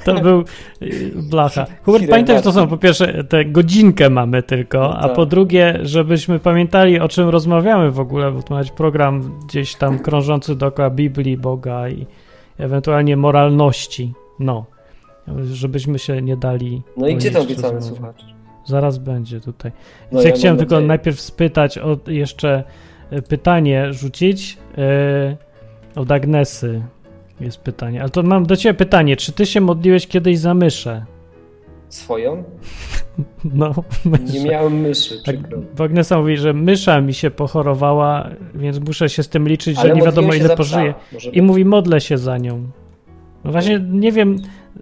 [0.04, 0.44] To był
[0.83, 1.66] y, blacha.
[1.85, 5.16] Hubert, pamiętaj, że to są po pierwsze, tę godzinkę mamy tylko, a Tak.
[5.16, 9.74] po drugie, żebyśmy pamiętali, o czym rozmawiamy w ogóle, bo tu ma być program gdzieś
[9.74, 12.07] tam krążący dookoła Biblii, Boga i
[12.59, 14.12] ewentualnie moralności.
[14.38, 14.64] No.
[15.52, 16.83] Żebyśmy się nie dali.
[16.96, 17.96] No i gdzie obiecany rozmowy.
[17.96, 18.24] słuchacz?
[18.64, 19.72] Zaraz będzie tutaj.
[20.12, 20.88] No ja chciałem tylko nadzieję.
[20.88, 22.64] najpierw spytać o jeszcze
[23.29, 24.59] pytanie rzucić.
[24.79, 25.37] e,
[25.97, 26.83] Od Agnesy
[27.40, 28.01] jest pytanie.
[28.01, 29.16] Ale to mam do ciebie pytanie.
[29.16, 31.05] Czy ty się modliłeś kiedyś za myszę?
[31.88, 32.44] Swoją?
[33.44, 34.44] No, Nie myszę.
[34.49, 35.59] miałem myszy, Tak, przykro.
[35.77, 39.88] bo Agnesa mówi, że mysza mi się pochorowała, więc muszę się z tym liczyć, Ale
[39.88, 40.94] że nie wiadomo ile pożyje.
[41.12, 41.40] I być.
[41.42, 42.68] mówi, modlę się za nią.
[43.44, 44.37] No właśnie nie wiem,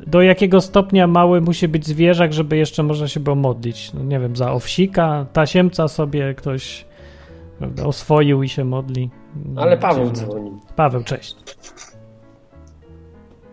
[0.06, 3.92] do jakiego stopnia mały musi być zwierzak, żeby jeszcze można się było modlić.
[3.92, 6.84] No nie wiem, za owsika, tasiemca sobie ktoś
[7.58, 9.10] prawda, oswoił i się modli.
[9.46, 10.52] No, Ale Paweł dzwoni.
[10.76, 11.36] Paweł, cześć.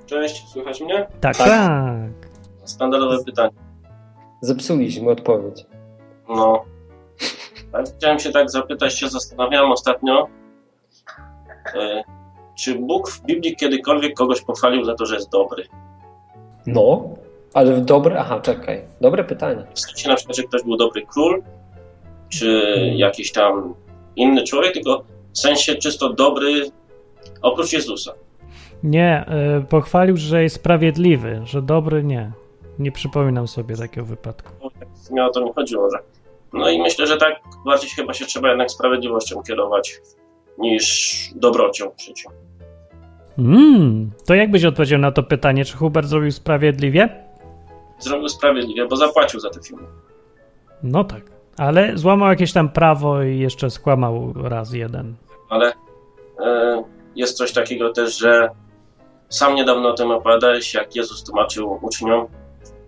[0.06, 1.08] Cześć, słychać mnie?
[1.22, 1.48] Tak, Tak.
[1.48, 2.30] tak.
[2.64, 3.54] Standardowe pytanie.
[4.42, 5.66] Zepsuliśmy odpowiedź.
[6.30, 6.64] No.
[7.98, 10.28] Chciałem się tak zapytać, się zastanawiałem ostatnio,
[11.76, 12.04] e,
[12.56, 15.64] czy Bóg w Biblii kiedykolwiek kogoś pochwalił za to, że jest dobry?
[16.66, 17.10] No,
[17.54, 18.20] ale w dobre...
[18.20, 18.82] Aha, czekaj.
[19.02, 19.64] Dobre pytanie.
[19.74, 21.44] W sensie na przykład, że ktoś był dobry król,
[22.30, 23.74] czy jakiś tam
[24.16, 26.70] inny człowiek, tylko w sensie czysto dobry
[27.42, 28.14] oprócz Jezusa.
[28.84, 29.26] Nie,
[29.60, 32.32] y, pochwalił, że jest sprawiedliwy, że dobry nie.
[32.80, 34.52] Nie przypominam sobie takiego wypadku.
[34.62, 35.98] Bo tak Nie o to mi chodziło, że...
[36.54, 40.02] No i myślę, że tak bardziej chyba się trzeba jednak sprawiedliwością kierować
[40.58, 42.30] niż dobrocią w życiu.
[43.38, 47.24] Mm, to jak byś odpowiedział na to pytanie, czy Hubert zrobił sprawiedliwie?
[48.00, 49.88] Zrobił sprawiedliwie, bo zapłacił za te filmy.
[50.84, 51.22] No tak,
[51.58, 55.16] ale złamał jakieś tam prawo i jeszcze skłamał raz jeden.
[55.50, 55.74] ale
[56.40, 56.84] e,
[57.16, 58.50] jest coś takiego też, że
[59.30, 62.28] sam niedawno o tym opowiadałeś, jak Jezus tłumaczył uczniom,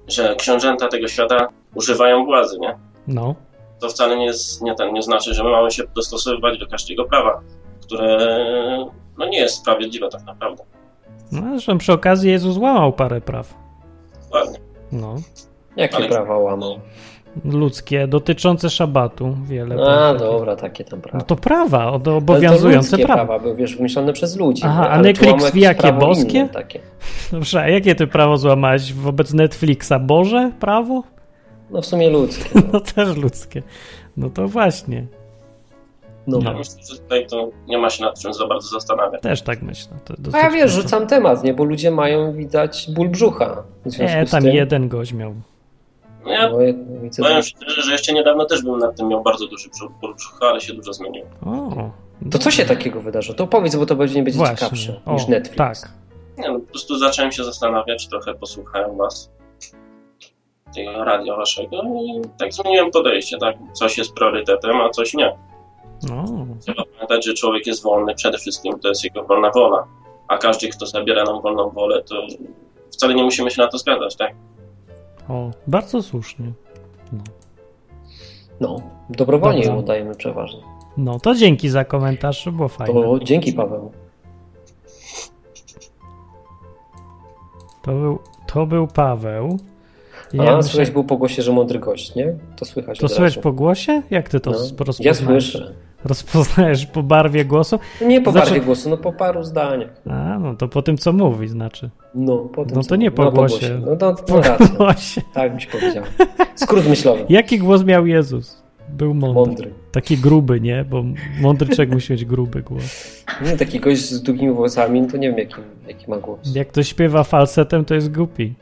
[0.07, 2.77] że książęta tego świata używają władzy, nie?
[3.07, 3.35] No.
[3.81, 7.05] To wcale nie, jest, nie, ten, nie znaczy, że my mamy się dostosowywać do każdego
[7.05, 7.41] prawa,
[7.81, 8.17] które
[9.17, 10.63] no, nie jest sprawiedliwe tak naprawdę.
[11.31, 13.53] No, zresztą przy okazji Jezus złamał parę praw.
[14.23, 14.59] Dokładnie.
[14.91, 15.15] No.
[15.75, 16.79] Jakie Ale- prawa łamał?
[17.45, 19.37] Ludzkie dotyczące szabatu.
[19.45, 19.75] Wiele.
[19.87, 21.17] A, dobra, takie tam prawa.
[21.17, 23.25] No to prawa, obowiązujące to ludzkie prawa.
[23.25, 24.63] prawa, były, wiesz, wymyślone przez ludzi.
[24.65, 24.89] Aha, nie?
[24.89, 26.37] a Ale Netflix jakieś jakie, boskie?
[26.37, 26.79] Inne, takie.
[27.31, 29.93] Dobrze, a jakie ty prawo złamałeś wobec Netflixa?
[30.01, 31.03] Boże prawo?
[31.71, 32.49] No w sumie ludzkie.
[32.55, 32.61] No.
[32.73, 33.63] No też ludzkie.
[34.17, 35.05] No to właśnie.
[36.27, 36.39] No.
[36.43, 39.21] Ja myślę, że tutaj to nie ma się nad czym za bardzo zastanawiać.
[39.21, 39.97] Też tak myślę.
[40.05, 41.53] To A dosyć ja wiesz, rzucam temat, nie?
[41.53, 43.63] Bo ludzie mają, widać, ból brzucha.
[43.85, 45.33] Nie, z tam tym, jeden gość miał.
[46.25, 49.69] No ja powiem że- szczerze, że jeszcze niedawno też bym nad tym miał bardzo duży
[49.69, 51.25] brzuch, ale się dużo zmieniło.
[51.45, 53.35] O, To co się takiego wydarzyło?
[53.37, 54.55] To powiedz, bo to będzie, nie będzie właśnie.
[54.57, 55.57] ciekawsze O, niż Netflix.
[55.57, 55.91] Tak.
[56.37, 59.31] Nie, no, po prostu zacząłem się zastanawiać, trochę posłuchałem was,
[60.75, 63.55] tego radia waszego i tak zmieniłem podejście, tak?
[63.73, 65.37] Coś jest priorytetem, a coś nie.
[66.09, 66.25] No,
[66.61, 69.87] Trzeba pamiętać, że człowiek jest wolny, przede wszystkim to jest jego wolna wola,
[70.27, 72.15] a każdy, kto zabiera nam wolną wolę, to
[72.91, 74.35] wcale nie musimy się na to zgadzać, tak?
[75.29, 76.51] O, bardzo słusznie.
[78.59, 79.73] No, dobrowolnie Dobra.
[79.73, 80.59] ją oddajemy przeważnie.
[80.97, 82.93] No to dzięki za komentarz, to było fajne.
[82.93, 83.91] To dzięki Paweł.
[87.81, 89.59] To był, to był Paweł.
[90.39, 92.35] A, Ja myślę- słychać był po głosie, że mądry gość, nie?
[92.55, 94.01] To słychać to słychać po głosie?
[94.09, 94.57] Jak ty to No,
[94.87, 95.73] no, Ja słyszę.
[96.05, 97.79] Rozpoznajesz po barwie głosu?
[98.01, 99.89] Nie po Znaczy- barwie głosu, no po paru zdaniach.
[100.09, 101.89] A, no to po tym, co mówi, znaczy.
[102.15, 103.81] No, po tym, No co- to nie po no, głosie.
[103.85, 104.67] No to Po racja.
[104.67, 105.21] głosie.
[105.33, 106.03] Tak byś powiedział.
[106.55, 107.25] Skrót myślowy.
[107.29, 108.63] Jaki głos miał Jezus?
[108.89, 109.33] Był mądry.
[109.45, 109.73] Mądry.
[109.91, 110.85] Taki gruby, nie?
[110.89, 111.03] Bo
[111.41, 112.83] mądry człowiek musi mieć gruby głos.
[113.45, 115.55] Nie, taki gość z długimi włosami, to nie wiem jaki,
[115.87, 116.55] jaki ma głos.
[116.55, 118.53] Jak ktoś śpiewa falsetem, to jest głupi.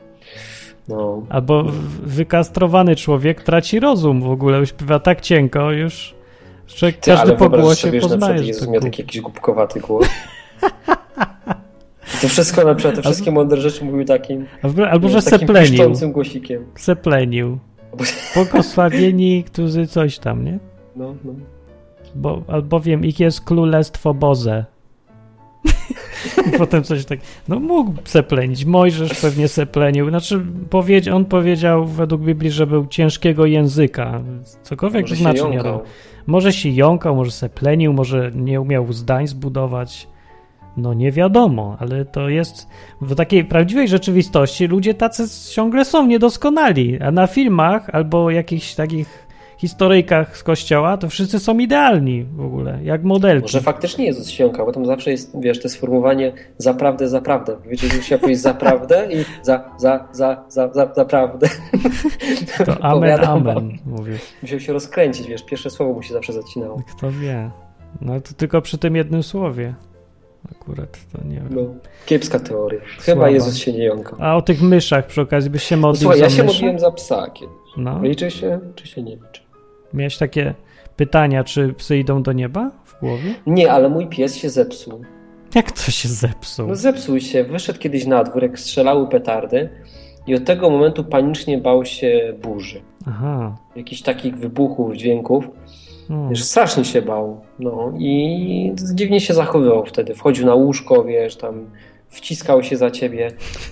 [0.88, 1.22] No.
[1.28, 1.64] Albo
[2.02, 4.66] wykastrowany człowiek traci rozum w ogóle.
[4.66, 6.13] Śpiewa tak cienko już,
[6.66, 9.80] że Ty, każdy ale po głosie sobie, że na przykład Jezus miał taki jakiś głupkowaty
[9.80, 10.08] głos.
[12.14, 15.38] I to wszystko na przykład, te wszystkie mądre rzeczy mówił takim, Albo, albo że takim
[15.38, 16.12] seplenił.
[16.12, 16.64] głosikiem.
[16.74, 17.58] Seplenił.
[18.34, 20.58] Błogosławieni, którzy coś tam, nie?
[20.96, 21.32] No, no.
[22.14, 24.64] Bo, albowiem ich jest królestwo Boże.
[26.48, 27.18] I potem coś tak.
[27.48, 28.64] No mógł seplenić.
[28.64, 30.08] Mojżesz pewnie seplenił.
[30.08, 34.20] Znaczy, powiedz, on powiedział według Biblii, że był ciężkiego języka.
[34.62, 35.50] Cokolwiek Może to znaczy.
[35.50, 35.78] Nie wiem.
[36.26, 40.08] Może się jąkał, może seplenił, może nie umiał zdań zbudować.
[40.76, 42.68] No nie wiadomo, ale to jest
[43.00, 49.23] w takiej prawdziwej rzeczywistości ludzie tacy ciągle są niedoskonali, a na filmach albo jakichś takich
[49.56, 53.42] historyjkach z kościoła to wszyscy są idealni w ogóle, jak modelki.
[53.42, 57.56] Może faktycznie Jezus się jąkał, bo tam zawsze jest, wiesz, to sformułowanie zaprawdę, zaprawdę.
[57.66, 61.48] Wiecie, że musiał powiedzieć zaprawdę i za, za, za, za, za, zaprawdę.
[62.66, 64.18] To amen, amen, mówię.
[64.42, 66.82] Musiał się rozkręcić, wiesz, pierwsze słowo mu się zawsze zacinało.
[66.96, 67.50] Kto wie.
[68.00, 69.74] No to tylko przy tym jednym słowie.
[70.50, 71.48] Akurat to nie wiem.
[71.50, 71.62] No,
[72.06, 72.80] kiepska teoria.
[72.80, 73.30] Chyba Słaba.
[73.30, 74.18] Jezus się nie jąkał.
[74.22, 76.78] A o tych myszach przy okazji byś się No, modlił słuchaj, za ja się modliłem
[76.78, 77.54] za psa kiedyś.
[77.76, 78.02] No.
[78.02, 79.43] Liczy się, czy się nie liczy?
[79.94, 80.54] Miałeś takie
[80.96, 83.34] pytania, czy psy idą do nieba w głowie?
[83.46, 85.04] Nie, ale mój pies się zepsuł.
[85.54, 86.68] Jak to się zepsuł?
[86.68, 89.68] No zepsuł się, wyszedł kiedyś na dwór, jak strzelały petardy
[90.26, 92.80] i od tego momentu panicznie bał się burzy.
[93.06, 93.56] Aha.
[93.76, 95.44] Jakichś takich wybuchów, dźwięków.
[96.08, 96.28] No.
[96.28, 97.40] Wiesz, strasznie się bał.
[97.58, 100.14] No i dziwnie się zachowywał wtedy.
[100.14, 101.66] Wchodził na łóżko, wiesz, tam
[102.08, 103.30] wciskał się za ciebie.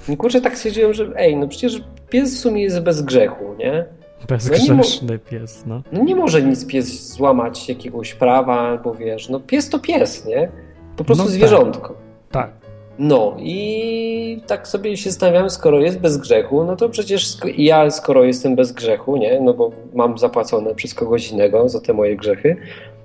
[0.08, 3.84] I kurczę, tak stwierdziłem, że ej, no przecież pies w sumie jest bez grzechu, nie?
[4.28, 5.82] Bezgrzeszny pies, no.
[5.92, 10.48] No nie może nic pies złamać jakiegoś prawa, albo wiesz, no pies to pies, nie?
[10.96, 11.38] Po prostu No tak.
[11.38, 11.94] zwierzątko.
[12.30, 12.50] Tak.
[12.98, 18.24] No i tak sobie się zastanawiam, skoro jest bez grzechu, no to przecież ja, skoro
[18.24, 22.56] jestem bez grzechu, nie, no bo mam zapłacone przez kogoś innego za te moje grzechy,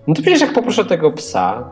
[0.07, 1.69] no to przecież jak poproszę tego psa,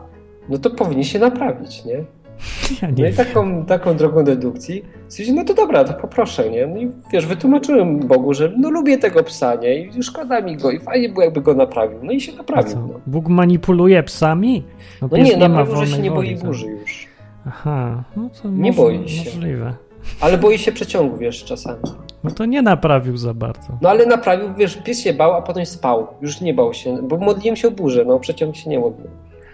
[0.48, 2.04] no to powinien się naprawić, nie?
[2.82, 6.66] Ja No nie i taką, taką drogą dedukcji stwierdziłem, no to dobra, to poproszę, nie?
[6.66, 9.78] No i wiesz, wytłumaczyłem Bogu, że no lubię tego psa, nie?
[9.80, 11.98] I szkoda mi go i fajnie było, jakby go naprawił.
[12.02, 13.00] No i się naprawił, no.
[13.06, 14.64] Bóg manipuluje psami?
[15.02, 17.06] No pies nie, ma naprawił, że się nie boi burzy już.
[17.48, 19.24] Aha, no to Nie może, boi się.
[19.30, 19.74] możliwe.
[20.20, 21.78] Ale boi się przeciągu, wiesz, czasami.
[22.24, 23.78] No to nie naprawił za bardzo.
[23.82, 26.06] No ale naprawił, wiesz, pies się bał, a potem spał.
[26.22, 29.08] Już nie bał się, bo modliłem się o burzę, no przeciąg się nie modlił.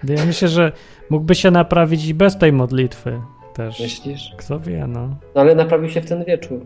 [0.05, 0.73] Ja myślę, że
[1.11, 3.21] mógłby się naprawić i bez tej modlitwy
[3.55, 3.81] też.
[3.81, 4.35] Myślisz?
[4.37, 5.09] Kto wie, no.
[5.35, 6.61] No ale naprawił się w ten wieczór.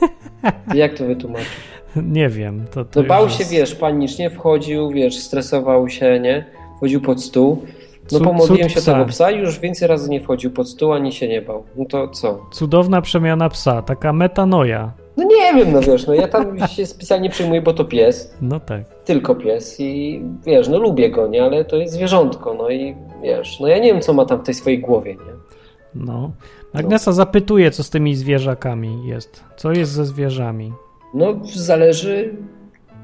[0.74, 1.48] Jak to wytłumaczyć?
[1.96, 2.66] Nie wiem.
[2.70, 6.44] To, to No bał już się, jest- wiesz, panicznie, wchodził, wiesz, stresował się, nie?
[6.76, 7.62] Wchodził pod stół.
[8.12, 9.04] No pomodliłem się o tego psa.
[9.04, 11.64] psa i już więcej razy nie wchodził pod stół, ani się nie bał.
[11.76, 12.46] No to co?
[12.52, 14.92] Cudowna przemiana psa, taka metanoja.
[15.18, 18.60] No nie wiem, no wiesz, no ja tam się specjalnie przyjmuję, bo to pies, No
[18.60, 18.82] tak.
[19.04, 21.44] tylko pies i wiesz, no lubię go, nie?
[21.44, 24.42] Ale to jest zwierzątko, no i wiesz, no ja nie wiem, co ma tam w
[24.42, 25.32] tej swojej głowie, nie?
[25.94, 26.30] No.
[26.72, 29.44] Agnesa zapytuje, co z tymi zwierzakami jest.
[29.56, 30.72] Co jest ze zwierzami?
[31.14, 32.34] No zależy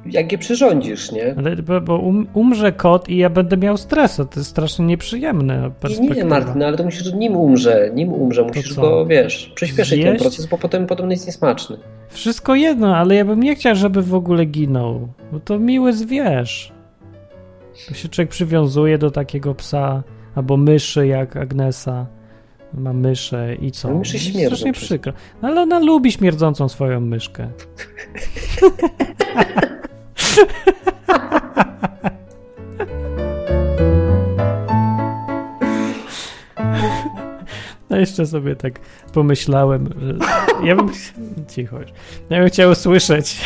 [0.07, 1.35] jak je przyrządzisz, nie?
[1.39, 5.71] Ale bo, bo um, umrze kot i ja będę miał stres, to jest strasznie nieprzyjemne.
[6.01, 9.95] Nie, nie, Martin, no, ale to musisz, nim umrze, nim umrze, musisz go, wiesz, przyspieszyć
[9.95, 10.09] Zjeść?
[10.09, 11.77] ten proces, bo potem podobno jest niesmaczny.
[12.09, 16.73] Wszystko jedno, ale ja bym nie chciał, żeby w ogóle ginął, bo to miły zwierz.
[17.89, 20.03] To się człowiek przywiązuje do takiego psa
[20.35, 22.07] albo myszy jak Agnesa.
[22.75, 23.91] Ma myszę i co?
[23.91, 24.57] No, myszy śmierdzą.
[24.57, 25.13] Strasznie przykro.
[25.43, 27.49] No, ale ona lubi śmierdzącą swoją myszkę.
[37.91, 38.81] No jeszcze sobie tak
[39.13, 40.15] pomyślałem, że
[40.67, 40.89] ja bym
[41.49, 41.91] cicho już.
[42.31, 43.45] Ja bym chciał usłyszeć,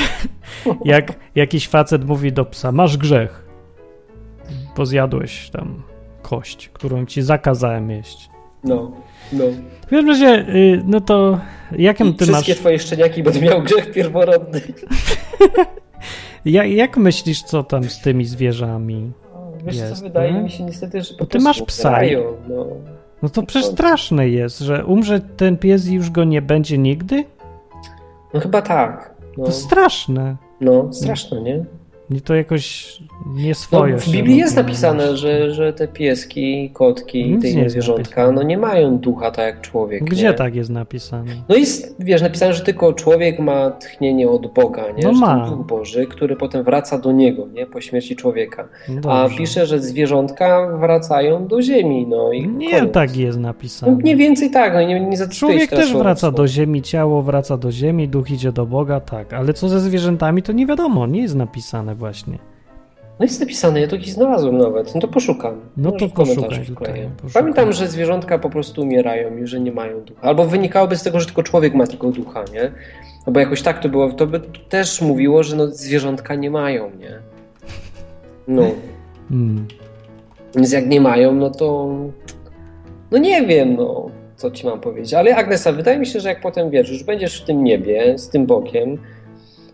[0.85, 3.45] jak jakiś facet mówi do psa, masz grzech,
[4.77, 5.83] bo zjadłeś tam
[6.23, 8.31] kość, którą ci zakazałem jeść.
[8.65, 8.93] No,
[9.33, 9.45] no.
[9.87, 11.41] W każdym razie, y, no to
[11.73, 12.43] jakim ty wszystkie masz...
[12.43, 14.61] Wszystkie twoje szczeniaki będą miał grzech pierworodny.
[16.45, 19.13] Ja, jak myślisz, co tam z tymi zwierzami
[19.65, 20.41] Wiesz jest, co, wydaje nie?
[20.41, 22.01] mi się niestety, że Bo ty masz psa.
[22.49, 22.67] no.
[23.23, 27.25] no to przecież straszne jest, że umrze ten pies i już go nie będzie nigdy?
[28.35, 29.15] No chyba tak.
[29.37, 29.45] No.
[29.45, 30.37] To straszne.
[30.61, 31.65] No, straszne, nie?
[32.11, 33.93] I to jakoś nie swoje.
[33.95, 38.59] No, w Biblii jest napisane, że, że te pieski, kotki, Nic te zwierzątka, no nie
[38.59, 40.05] mają ducha tak jak człowiek.
[40.05, 40.35] Gdzie nie?
[40.35, 41.33] tak jest napisane?
[41.49, 45.03] No jest, wiesz, napisane, że tylko człowiek ma tchnienie od Boga, nie?
[45.05, 45.51] No że ma.
[45.51, 47.67] Duch Boży, który potem wraca do niego, nie?
[47.67, 48.69] Po śmierci człowieka.
[48.89, 52.95] No A pisze, że zwierzątka wracają do ziemi, no i Nie koniec.
[52.95, 53.93] tak jest napisane.
[53.93, 57.73] No, mniej więcej tak, no nie, nie Człowiek też wraca do ziemi, ciało wraca do
[57.73, 59.33] ziemi, duch idzie do Boga, tak.
[59.33, 62.39] Ale co ze zwierzętami, to nie wiadomo, nie jest napisane właśnie.
[63.19, 65.61] No jest napisane, ja to gdzieś znalazłem nawet, no to poszukam.
[65.77, 70.21] No to poszukaj tutaj, Pamiętam, że zwierzątka po prostu umierają i że nie mają ducha.
[70.23, 72.73] Albo wynikałoby z tego, że tylko człowiek ma tylko ducha, nie?
[73.27, 76.91] No bo jakoś tak to było, to by też mówiło, że no zwierzątka nie mają,
[76.99, 77.19] nie?
[78.49, 78.63] No.
[79.29, 79.67] Hmm.
[80.57, 81.97] Więc jak nie mają, no to...
[83.11, 85.15] No nie wiem, no, co ci mam powiedzieć.
[85.15, 88.29] Ale Agnesa, wydaje mi się, że jak potem, wiesz, już będziesz w tym niebie, z
[88.29, 88.99] tym bokiem,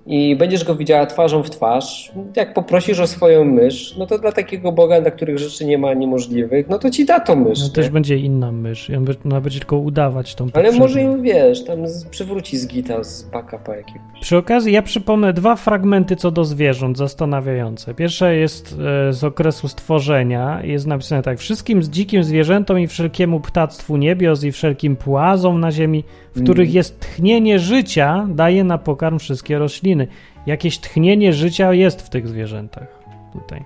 [0.07, 4.33] i będziesz go widziała twarzą w twarz, jak poprosisz o swoją mysz, no to dla
[4.33, 7.63] takiego Boga, dla których rzeczy nie ma niemożliwych, no to ci da tą mysz.
[7.63, 8.91] No też będzie inna mysz,
[9.25, 13.23] ona będzie tylko udawać tą Ale może ją, wiesz, tam z, przywróci z gita, z
[13.23, 14.21] backupa jakiegoś.
[14.21, 17.95] Przy okazji ja przypomnę dwa fragmenty co do zwierząt zastanawiające.
[17.95, 18.77] Pierwsze jest
[19.09, 24.45] e, z okresu stworzenia, jest napisane tak, wszystkim z dzikim zwierzętom i wszelkiemu ptactwu niebios
[24.45, 26.77] i wszelkim płazom na ziemi, w których mm.
[26.77, 30.07] jest tchnienie życia, daje na pokarm wszystkie rośliny rośliny.
[30.47, 33.65] Jakieś tchnienie życia jest w tych zwierzętach tutaj.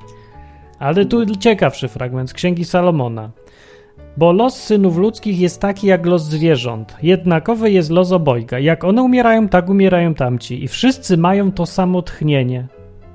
[0.79, 3.31] Ale tu ciekawszy fragment z Księgi Salomona.
[4.17, 6.97] Bo los synów ludzkich jest taki jak los zwierząt.
[7.03, 8.59] Jednakowy jest los obojga.
[8.59, 10.65] Jak one umierają, tak umierają tamci.
[10.65, 12.69] I wszyscy mają to samo tchnienie.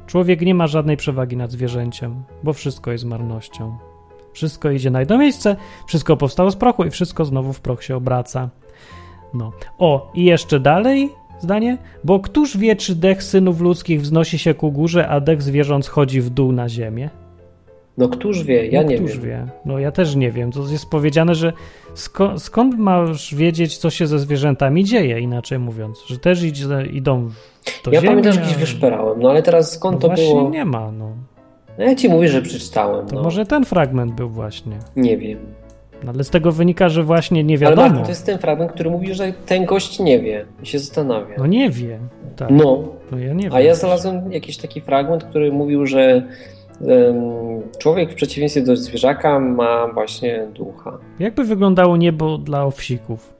[0.07, 3.77] Człowiek nie ma żadnej przewagi nad zwierzęciem, bo wszystko jest marnością.
[4.33, 5.55] Wszystko idzie na jedno miejsce,
[5.87, 8.49] wszystko powstało z prochu i wszystko znowu w proch się obraca.
[9.33, 9.51] No.
[9.77, 11.09] O, i jeszcze dalej
[11.43, 11.77] zdanie?
[12.03, 16.21] Bo któż wie, czy dech synów ludzkich wznosi się ku górze, a dech zwierząt schodzi
[16.21, 17.09] w dół na ziemię?
[17.97, 19.21] No któż wie, ja no, nie któż wiem.
[19.21, 19.47] wie?
[19.65, 20.51] No ja też nie wiem.
[20.51, 21.53] To jest powiedziane, że
[21.93, 26.03] sko skąd masz wiedzieć, co się ze zwierzętami dzieje, inaczej mówiąc?
[26.07, 27.29] Że też idzie, idą
[27.85, 30.49] do Ja pamiętam, że gdzieś wyszperałem, no ale teraz skąd no to właśnie było?
[30.49, 31.09] nie ma, no.
[31.77, 31.83] no.
[31.83, 33.07] Ja ci mówię, że przeczytałem.
[33.07, 33.23] To no.
[33.23, 34.77] może ten fragment był właśnie.
[34.95, 35.39] Nie wiem.
[36.03, 37.81] No, ale z tego wynika, że właśnie nie wiadomo.
[37.81, 40.79] Ale Martin, to jest ten fragment, który mówi, że ten gość nie wie i się
[40.79, 41.35] zastanawia.
[41.37, 41.99] No nie wie.
[42.35, 42.49] Tak.
[42.51, 42.83] No.
[43.11, 46.23] no ja nie A ja znalazłem jakiś taki fragment, który mówił, że
[47.77, 50.97] człowiek w przeciwieństwie do zwierzaka ma właśnie ducha.
[51.19, 53.33] Jakby wyglądało niebo dla owsików?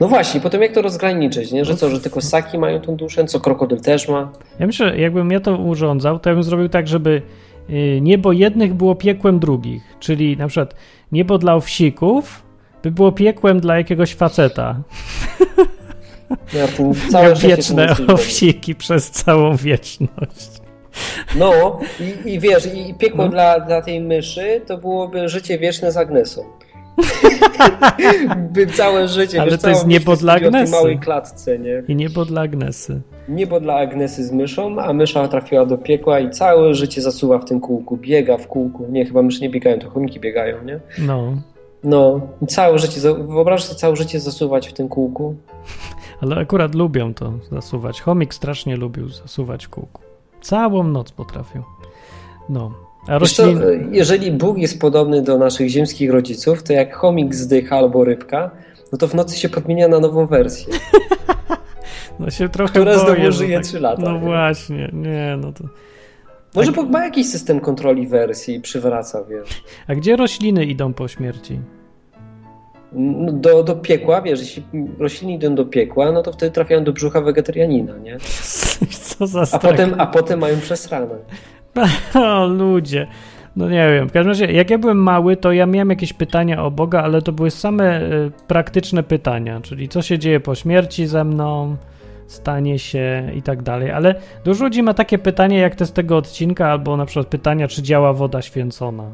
[0.00, 1.64] No właśnie, potem jak to rozgraniczyć, nie?
[1.64, 4.32] Że no co, że tylko ssaki mają tą duszę, co krokodyl też ma?
[4.58, 7.22] Ja myślę, jakbym ja to urządzał, to ja bym zrobił tak, żeby
[8.00, 9.96] niebo jednych było piekłem drugich.
[10.00, 10.74] Czyli na przykład
[11.12, 12.42] niebo dla owsików
[12.82, 14.82] by było piekłem dla jakiegoś faceta.
[16.52, 16.68] Ja,
[17.12, 20.50] całe wieczne owsiki przez całą wieczność.
[21.36, 23.30] No i, i wiesz, i piekło no.
[23.30, 26.44] dla, dla tej myszy to byłoby życie wieczne z Agnesą.
[28.54, 29.40] by całe życie.
[29.40, 30.72] Ale wiesz, to jest niebo dla Agnesy.
[30.72, 31.82] Małej klatce, nie?
[31.88, 33.00] I niebo dla Agnesy.
[33.28, 37.44] Niebo dla Agnesy z myszą, a mysza trafiła do piekła i całe życie zasuwa w
[37.44, 38.86] tym kółku, biega w kółku.
[38.90, 40.80] Nie, chyba myszy nie biegają, to chomiki biegają, nie?
[40.98, 41.32] No.
[41.84, 45.34] No, całe życie, wyobraź sobie całe życie zasuwać w tym kółku.
[46.22, 48.00] Ale akurat lubią to zasuwać.
[48.00, 50.02] Chomik strasznie lubił zasuwać w kółku.
[50.40, 51.62] Całą noc potrafił.
[52.48, 52.85] No.
[53.08, 53.58] A roślin...
[53.58, 58.50] co, jeżeli Bóg jest podobny do naszych ziemskich rodziców, to jak chomik zdycha albo rybka,
[58.92, 60.74] no to w nocy się podmienia na nową wersję.
[62.20, 64.02] No się trochę Które boję, znowu żyje tak- 3 lata.
[64.02, 64.18] No nie?
[64.18, 65.64] właśnie, nie, no to...
[66.54, 66.88] Może Tak.
[66.90, 69.62] ma jakiś system kontroli wersji i przywraca, wiesz.
[69.88, 71.60] A gdzie rośliny idą po śmierci?
[72.92, 74.62] No, Do, do piekła, wiesz, jeśli
[74.98, 78.16] rośliny idą do piekła, no to wtedy trafiają do brzucha wegetarianina, nie?
[79.16, 79.62] Co za A strach.
[79.62, 81.16] potem, a potem mają przesrane.
[82.14, 83.06] O, ludzie.
[83.56, 86.64] No nie wiem, w każdym razie, jak ja byłem mały, to ja miałem jakieś pytania
[86.64, 91.06] o Boga, ale to były same y, praktyczne pytania, czyli co się dzieje po śmierci
[91.06, 91.76] ze mną,
[92.26, 93.90] stanie się i tak dalej.
[93.90, 94.14] Ale
[94.44, 97.82] dużo ludzi ma takie pytania, jak te z tego odcinka, albo na przykład pytania, czy
[97.82, 99.10] działa woda święcona.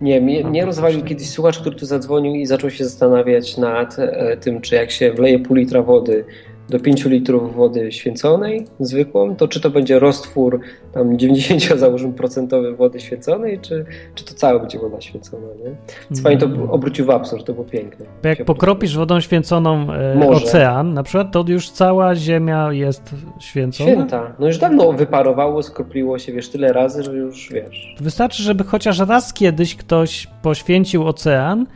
[0.00, 4.36] Nie, mnie, mnie rozwalił kiedyś słuchacz, który tu zadzwonił i zaczął się zastanawiać nad e,
[4.36, 6.24] tym, czy jak się wleje pół litra wody
[6.70, 10.60] do 5 litrów wody święconej, zwykłą, to czy to będzie roztwór
[10.92, 15.76] tam 90 załóżmy procentowy wody święconej, czy, czy to cała będzie woda święcona, nie?
[16.16, 16.58] Co Fajnie Mm.
[16.58, 18.06] to obrócił w absurd, to było piękne.
[18.22, 23.90] Jak Się pokropisz wodą święconą e, ocean, na przykład, to już cała ziemia jest święcona.
[23.90, 24.32] Święta.
[24.38, 27.94] No już dawno wyparowało, skropliło się, wiesz, tyle razy, że już, wiesz...
[28.00, 31.66] Wystarczy, żeby chociaż raz kiedyś ktoś poświęcił ocean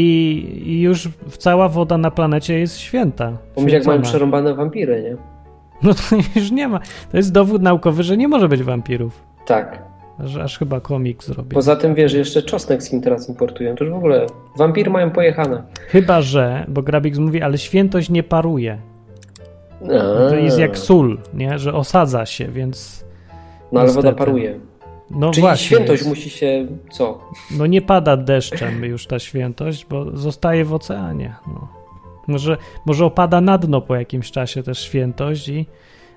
[0.00, 3.32] i, już cała woda na planecie jest święta.
[3.54, 5.16] Pomyśl, jak mają przerąbane wampiry, nie?
[5.82, 6.80] No to już nie ma.
[7.10, 9.22] To jest dowód naukowy, że nie może być wampirów.
[9.46, 9.82] Tak.
[10.24, 11.54] Aż, aż chyba komik zrobi.
[11.54, 14.26] Poza tym, wiesz, jeszcze czosnek z Chin teraz importują, to już w ogóle
[14.56, 15.62] wampiry mają pojechane.
[15.88, 18.78] Chyba, że, bo Grabik mówi, ale świętość nie paruje.
[20.28, 21.58] To jest jak sól, nie?
[21.58, 23.04] Że osadza się, więc
[23.72, 24.60] No ale woda paruje.
[25.10, 25.66] No Czyli właśnie.
[25.66, 27.20] świętość jest- musi się, co?
[27.50, 31.34] No nie pada deszczem już ta świętość, bo zostaje w oceanie.
[31.46, 31.68] No.
[32.26, 32.56] Może,
[32.86, 35.66] może opada na dno po jakimś czasie też świętość i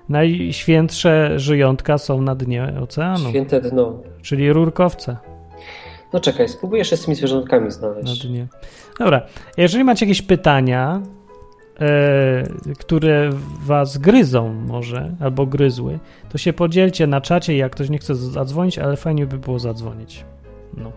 [0.08, 3.92] najświętsze żyjątka są na dnie oceanu, Święte dno.
[4.22, 5.16] czyli rurkowce
[6.12, 8.26] No czekaj, spróbuję jeszcze z tymi zwierzątkami na znaleźć.
[8.26, 8.46] dnie.
[8.98, 9.22] Dobra,
[9.56, 11.00] jeżeli macie jakieś pytania,
[12.78, 13.30] które
[13.66, 18.78] was gryzą może, albo gryzły, to się podzielcie na czacie, jak ktoś nie chce zadzwonić,
[18.78, 20.24] ale fajnie by było zadzwonić.
[20.76, 20.92] No.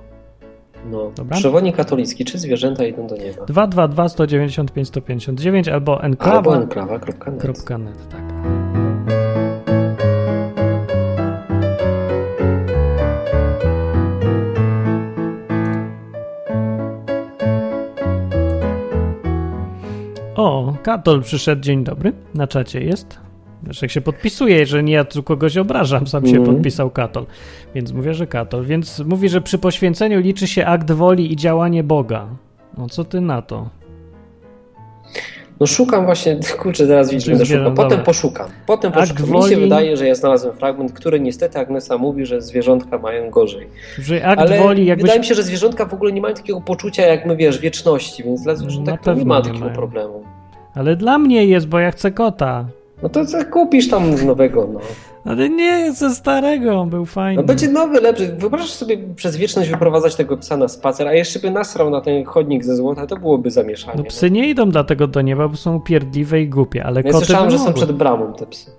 [0.91, 1.11] No.
[1.15, 1.37] Dobra.
[1.37, 3.45] Przewodnik katolicki, czy zwierzęta idą do nieba?
[3.45, 6.37] 222 195 159 albo enklawa.
[6.37, 8.09] Albo enklawa.net.
[8.09, 8.34] Tak.
[20.45, 23.19] O, Katol przyszedł, dzień dobry, na czacie jest.
[23.63, 26.55] Wiesz, jak się podpisuje, że nie ja tu kogoś obrażam, sam się Mhm.
[26.55, 27.25] podpisał Katol,
[27.75, 28.65] więc mówię, że Katol.
[28.65, 32.27] Więc mówi, że przy poświęceniu liczy się akt woli i działanie Boga.
[32.77, 33.69] No co ty na to?
[35.59, 37.73] No szukam właśnie, kurczę, teraz będę zwierzę- szukał.
[37.73, 38.05] Potem dobra.
[38.05, 38.49] poszukam.
[38.65, 39.25] Potem Akt poszukam.
[39.25, 43.29] Mi się woli- wydaje, że ja znalazłem fragment, który niestety Agnesa mówi, że zwierzątka mają
[43.29, 43.67] gorzej.
[43.99, 45.01] Że akt Ale woli jakbyś...
[45.03, 48.23] wydaje mi się, że zwierzątka w ogóle nie mają takiego poczucia, jak my, wiesz, wieczności,
[48.23, 49.75] więc dla zwierzątek to nie ma nie takiego mają.
[49.75, 50.23] problemu.
[50.75, 52.65] Ale dla mnie jest, bo ja chcę kota.
[53.03, 54.79] No to co kupisz tam nowego, no.
[55.25, 57.41] Ale nie, ze starego, on był fajny.
[57.41, 58.27] No będzie nowy, lepszy.
[58.27, 62.23] Wyobrażasz sobie przez wieczność wyprowadzać tego psa na spacer, a jeszcze by nasrał na ten
[62.25, 63.97] chodnik ze złota, to byłoby zamieszanie.
[63.97, 67.07] No psy nie idą dlatego do nieba, bo są upierdliwe i głupie, ale no.
[67.07, 68.71] Ja koty słyszałem, że są przed bramą te psy.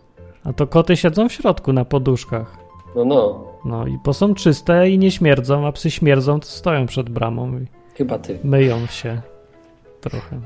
[0.44, 2.56] A to koty siedzą w środku na poduszkach.
[2.96, 3.44] No, no.
[3.64, 7.58] No i bo są czyste i nie śmierdzą, a psy śmierdzą, to stoją przed bramą
[7.58, 8.38] i Chyba ty.
[8.44, 9.20] myją się
[10.00, 10.40] trochę.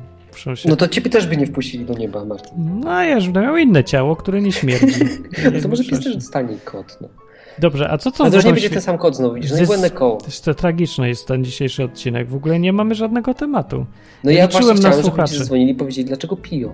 [0.65, 2.81] No to ciebie też by nie wpuścili do nieba, Martin.
[2.81, 5.01] No ja już będę miał inne ciało, które nie śmierdzi.
[5.55, 7.09] No to może pies też dostanie kot, no.
[7.59, 9.57] Dobrze, a co to Ale to już nie będzie ten sam kot znowu, widzisz, no
[9.57, 10.17] i Zys- błędne koło.
[10.17, 12.29] To jest to tragiczne jest ten dzisiejszy odcinek.
[12.29, 13.87] W ogóle nie mamy żadnego tematu.
[14.25, 15.33] No ja liczyłem właśnie na chciałem, żeby słuchaczy.
[15.33, 16.73] ci zadzwonili i powiedzieli, dlaczego piją.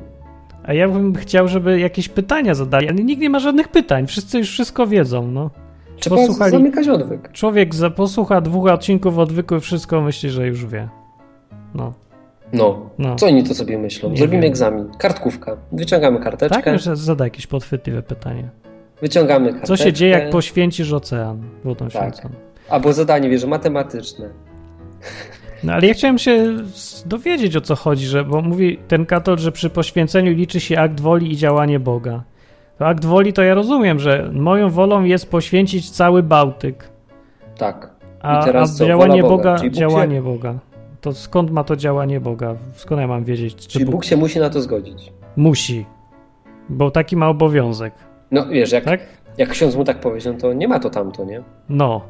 [0.64, 4.06] A ja bym chciał, żeby jakieś pytania zadali, ale nikt nie ma żadnych pytań.
[4.06, 5.50] Wszyscy już wszystko wiedzą, no.
[5.96, 7.32] Trzeba Posłuchali- zamykać odwyk.
[7.32, 10.88] Człowiek posłucha dwóch odcinków odwyku i wszystko myśli, że już wie.
[11.74, 11.92] No.
[12.52, 12.90] No.
[12.98, 13.16] No.
[13.16, 14.10] Co oni to sobie myślą?
[14.10, 14.50] Nie Zrobimy wiem.
[14.50, 14.88] egzamin.
[14.98, 15.56] Kartkówka.
[15.72, 16.62] Wyciągamy karteczkę.
[16.62, 16.72] Tak?
[16.72, 18.48] Jeszcze zada jakieś podchwytliwe pytanie.
[19.00, 19.66] Wyciągamy karteczkę.
[19.66, 21.92] Co się dzieje, jak poświęcisz ocean wodą Tak.
[21.92, 22.34] święconą?
[22.68, 24.28] Albo zadanie, wiesz, matematyczne.
[25.64, 26.56] No ale ja chciałem się
[27.06, 31.00] dowiedzieć o co chodzi, że, bo mówi ten katol, że przy poświęceniu liczy się akt
[31.00, 32.22] woli i działanie Boga.
[32.78, 36.88] To akt woli to ja rozumiem, że moją wolą jest poświęcić cały Bałtyk,
[37.58, 37.90] Tak.
[38.20, 38.86] a, I teraz a co?
[38.86, 40.54] działanie Boga, Boga, działanie Boga.
[41.06, 42.54] To skąd ma to działanie Boga?
[42.74, 45.12] Skąd ja mam wiedzieć, czy Czyli Bóg, Bóg się musi na to zgodzić.
[45.36, 45.86] musi?
[46.68, 47.94] Bo taki ma obowiązek,
[48.30, 49.00] No wiesz, jak, tak?
[49.38, 51.42] jak ksiądz mu tak powie, no to nie ma to tamto, nie?
[51.68, 52.00] No.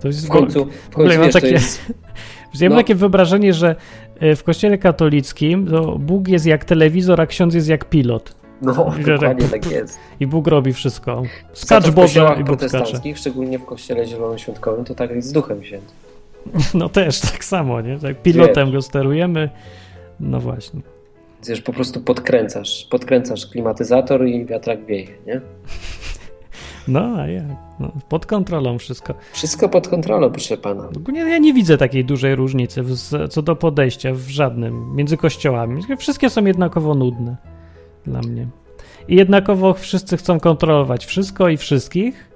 [0.00, 1.80] To jest W końcu, w końcu wiesz, to takie- jest...
[2.60, 2.82] Ja mam No.
[2.82, 3.76] takie wyobrażenie, że
[4.20, 8.34] e, w kościele katolickim to Bóg jest jak telewizor, a ksiądz jest jak pilot.
[8.62, 8.72] No,
[9.06, 9.98] dokładnie tak jest.
[10.20, 11.22] I Bóg robi wszystko.
[11.52, 12.68] Skacz to Boże i Bóg skacze.
[12.68, 16.07] protestanckich, szczególnie w kościele zielonoświątkowym, to tak jest z duchem świętym.
[16.74, 17.98] No też tak samo, nie?
[17.98, 19.50] Tak pilotem go sterujemy.
[20.20, 20.80] No właśnie.
[21.48, 25.40] Wiesz, po prostu podkręcasz, podkręcasz klimatyzator i wiatrak wieje, nie?
[26.88, 27.44] No, a jak?
[27.80, 29.14] No, pod kontrolą wszystko.
[29.32, 30.88] Wszystko pod kontrolą, proszę pana.
[30.96, 32.94] Ogólnie ja nie widzę takiej dużej różnicy w,
[33.30, 35.82] co do podejścia w żadnym między kościołami.
[35.98, 37.36] Wszystkie są jednakowo nudne
[38.06, 38.46] dla mnie.
[39.08, 42.27] I jednakowo wszyscy chcą kontrolować wszystko i wszystkich,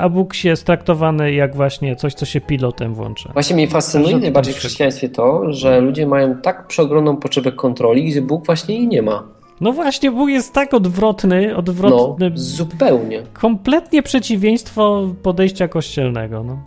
[0.00, 3.32] a Bóg jest traktowany jak właśnie coś, co się pilotem włącza.
[3.32, 8.22] Właśnie mnie fascynuje najbardziej w chrześcijaństwie to, że ludzie mają tak przeogromną potrzebę kontroli, gdzie
[8.22, 9.28] Bóg właśnie jej nie ma.
[9.60, 12.30] No właśnie, Bóg jest tak odwrotny, odwrotny.
[12.30, 13.22] No, zupełnie.
[13.32, 16.42] Kompletnie przeciwieństwo podejścia kościelnego.
[16.42, 16.58] No.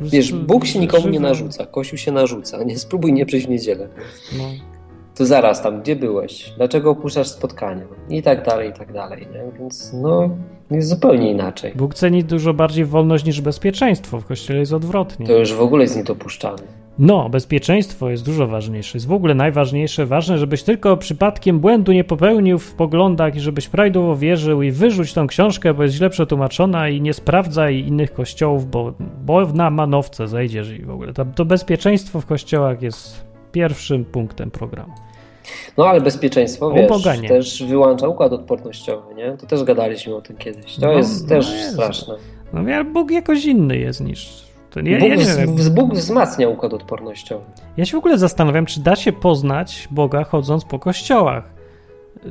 [0.00, 2.64] Wiesz, Bóg się nikomu nie narzuca, Kościół się narzuca.
[2.64, 3.88] Nie spróbuj nie przyjść w niedzielę.
[4.38, 4.44] No.
[5.14, 6.52] To zaraz tam, gdzie byłeś?
[6.56, 7.84] Dlaczego opuszczasz spotkania?
[8.10, 9.26] I tak dalej, i tak dalej.
[9.32, 9.58] Nie?
[9.58, 10.30] Więc no,
[10.70, 11.72] jest zupełnie inaczej.
[11.76, 14.20] Bóg ceni dużo bardziej wolność niż bezpieczeństwo.
[14.20, 15.26] W Kościele jest odwrotnie.
[15.26, 16.62] To już w ogóle jest niedopuszczalne.
[16.98, 18.98] No, bezpieczeństwo jest dużo ważniejsze.
[18.98, 23.68] Jest w ogóle najważniejsze, ważne, żebyś tylko przypadkiem błędu nie popełnił w poglądach i żebyś
[23.68, 28.70] prawidłowo wierzył i wyrzuć tą książkę, bo jest źle przetłumaczona i nie sprawdzaj innych kościołów,
[28.70, 28.94] bo,
[29.24, 31.12] bo na manowce zejdziesz i w ogóle.
[31.12, 34.92] To, to bezpieczeństwo w kościołach jest pierwszym punktem programu.
[35.76, 39.36] No ale bezpieczeństwo, wiesz, też wyłącza układ odpornościowy, nie?
[39.40, 40.76] To też gadaliśmy o tym kiedyś.
[40.76, 41.72] To no, jest no też jest.
[41.72, 42.14] straszne.
[42.52, 45.56] No Bóg jakoś inny jest niż to nie, Bóg, ja nie wiem.
[45.74, 47.44] Bóg wzmacnia układ odpornościowy.
[47.76, 51.58] Ja się w ogóle zastanawiam, czy da się poznać Boga chodząc po kościołach.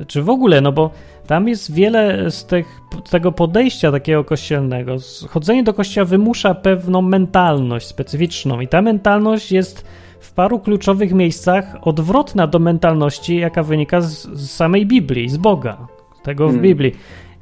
[0.06, 0.90] Czy w ogóle, no bo
[1.26, 2.66] tam jest wiele z tych,
[3.10, 4.96] tego podejścia takiego kościelnego.
[5.28, 9.84] Chodzenie do kościoła wymusza pewną mentalność specyficzną, i ta mentalność jest
[10.28, 15.86] w paru kluczowych miejscach odwrotna do mentalności, jaka wynika z, z samej Biblii, z Boga,
[16.22, 16.62] tego w hmm.
[16.62, 16.94] Biblii.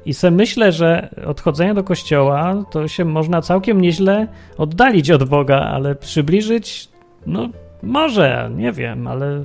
[0.04, 4.28] I se myślę, że odchodzenie do kościoła to się można całkiem nieźle
[4.58, 6.88] oddalić od Boga, ale przybliżyć,
[7.26, 7.48] no
[7.82, 9.44] może, nie wiem, ale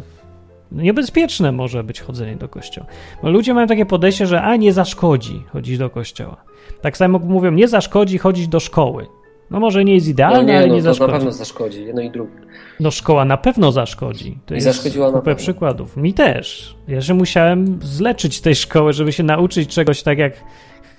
[0.71, 2.87] niebezpieczne może być chodzenie do kościoła.
[3.23, 6.37] Bo ludzie mają takie podejście, że a nie zaszkodzi chodzić do kościoła.
[6.81, 9.07] Tak samo mówią, nie zaszkodzi chodzić do szkoły.
[9.51, 11.11] No może nie jest idealne, no nie, ale no, nie to zaszkodzi.
[11.11, 12.31] na pewno zaszkodzi, jedno i drugie.
[12.79, 14.37] No szkoła na pewno zaszkodzi.
[14.45, 15.97] To I jest zaszkodziła kupę przykładów.
[15.97, 16.75] Mi też.
[16.87, 20.33] Ja się musiałem zleczyć tej szkoły, żeby się nauczyć czegoś tak jak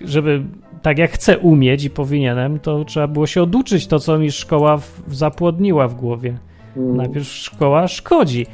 [0.01, 0.43] żeby
[0.83, 4.77] tak jak chcę umieć i powinienem, to trzeba było się oduczyć to, co mi szkoła
[4.77, 6.39] w, zapłodniła w głowie.
[6.77, 6.97] Mm.
[6.97, 8.47] Najpierw szkoła szkodzi.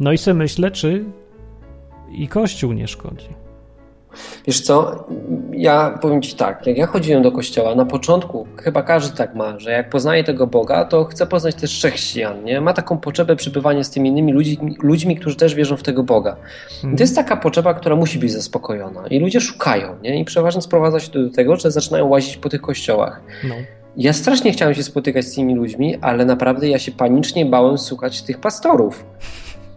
[0.00, 1.04] No i sobie myślę, czy
[2.12, 3.43] i Kościół nie szkodzi.
[4.46, 5.04] Wiesz co,
[5.52, 9.58] ja powiem Ci tak, jak ja chodziłem do kościoła, na początku chyba każdy tak ma,
[9.58, 12.60] że jak poznaje tego Boga, to chce poznać też chrześcijan, nie?
[12.60, 16.36] Ma taką potrzebę przebywania z tymi innymi ludźmi, ludźmi którzy też wierzą w tego Boga.
[16.92, 19.06] I to jest taka potrzeba, która musi być zaspokojona.
[19.06, 20.20] I ludzie szukają, nie?
[20.20, 23.20] I przeważnie sprowadza się to do tego, że zaczynają łazić po tych kościołach.
[23.44, 23.54] No.
[23.96, 28.22] Ja strasznie chciałem się spotykać z tymi ludźmi, ale naprawdę ja się panicznie bałem słuchać
[28.22, 29.04] tych pastorów.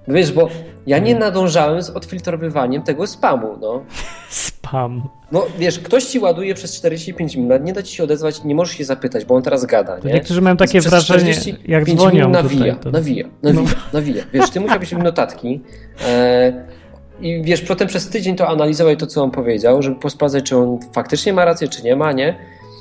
[0.07, 0.49] Wiesz, bo
[0.87, 3.83] ja nie nadążałem z odfiltrowywaniem tego spamu, no.
[4.29, 5.09] Spam.
[5.31, 8.77] No wiesz, ktoś ci ładuje przez 45 minut, nie da ci się odezwać, nie możesz
[8.77, 10.13] się zapytać, bo on teraz gada, nie?
[10.13, 11.33] Niektórzy mają takie wrażenie,
[11.67, 12.91] jak dzwonią nawija, tutaj, to...
[12.91, 13.69] nawija, nawija, no.
[13.93, 14.23] nawija.
[14.33, 15.61] Wiesz, ty musiałbyś mieć notatki
[16.07, 16.65] e,
[17.21, 20.79] i wiesz, potem przez tydzień to analizować to, co on powiedział, żeby posprawdzać, czy on
[20.93, 22.35] faktycznie ma rację, czy nie ma, nie?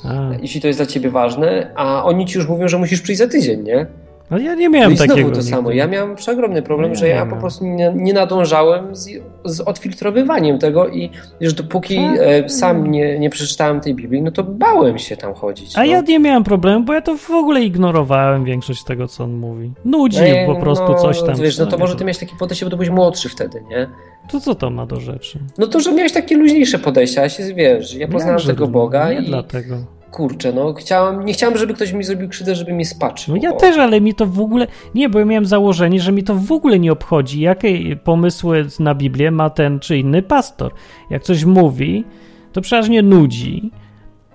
[0.05, 0.31] A.
[0.43, 3.29] Jeśli to jest dla ciebie ważne, a oni ci już mówią, że musisz przyjść za
[3.29, 3.87] tydzień, nie?
[4.31, 5.31] No ja nie miałem no i takiego.
[5.31, 5.71] to samo.
[5.71, 9.09] Ja miałem przeogromny problem, no, że ja po prostu nie, nie nadążałem z,
[9.45, 11.11] z, odfiltrowywaniem tego i
[11.41, 12.19] że dopóki tak.
[12.21, 15.77] e, sam nie, nie przeczytałem tej Biblii, no to bałem się tam chodzić.
[15.77, 15.87] A no.
[15.87, 19.73] ja nie miałem problemu, bo ja to w ogóle ignorowałem większość tego, co on mówi.
[19.85, 21.37] Nudzi no, po prostu no, coś tam.
[21.37, 23.89] Wiesz, no to może ty miałeś takie podejście, bo ty byłeś młodszy wtedy, nie?
[24.33, 25.39] To co to ma do rzeczy?
[25.59, 29.19] No to, że miałeś takie luźniejsze podejście, ja się wiesz, ja poznałem tego Boga nie
[29.19, 29.27] i...
[29.27, 33.35] dlatego kurczę, no chciałam, nie chciałam, żeby ktoś mi zrobił krzywdę, żeby mnie spaczył.
[33.35, 33.57] No ja bo...
[33.57, 36.53] też, ale mi to w ogóle, nie, bo ja miałem założenie, że mi to w
[36.53, 40.73] ogóle nie obchodzi, jakie pomysły na Biblię ma ten czy inny pastor.
[41.11, 42.05] Jak coś mówi,
[42.53, 43.71] to przeważnie nudzi,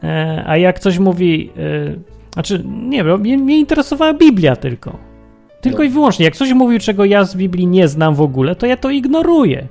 [0.03, 4.97] e, a jak coś mówi, e, znaczy, nie wiem, mnie, mnie interesowała Biblia tylko.
[5.61, 5.83] Tylko no.
[5.83, 6.25] i wyłącznie.
[6.25, 9.67] Jak coś mówił, czego ja z Biblii nie znam w ogóle, to ja to ignoruję.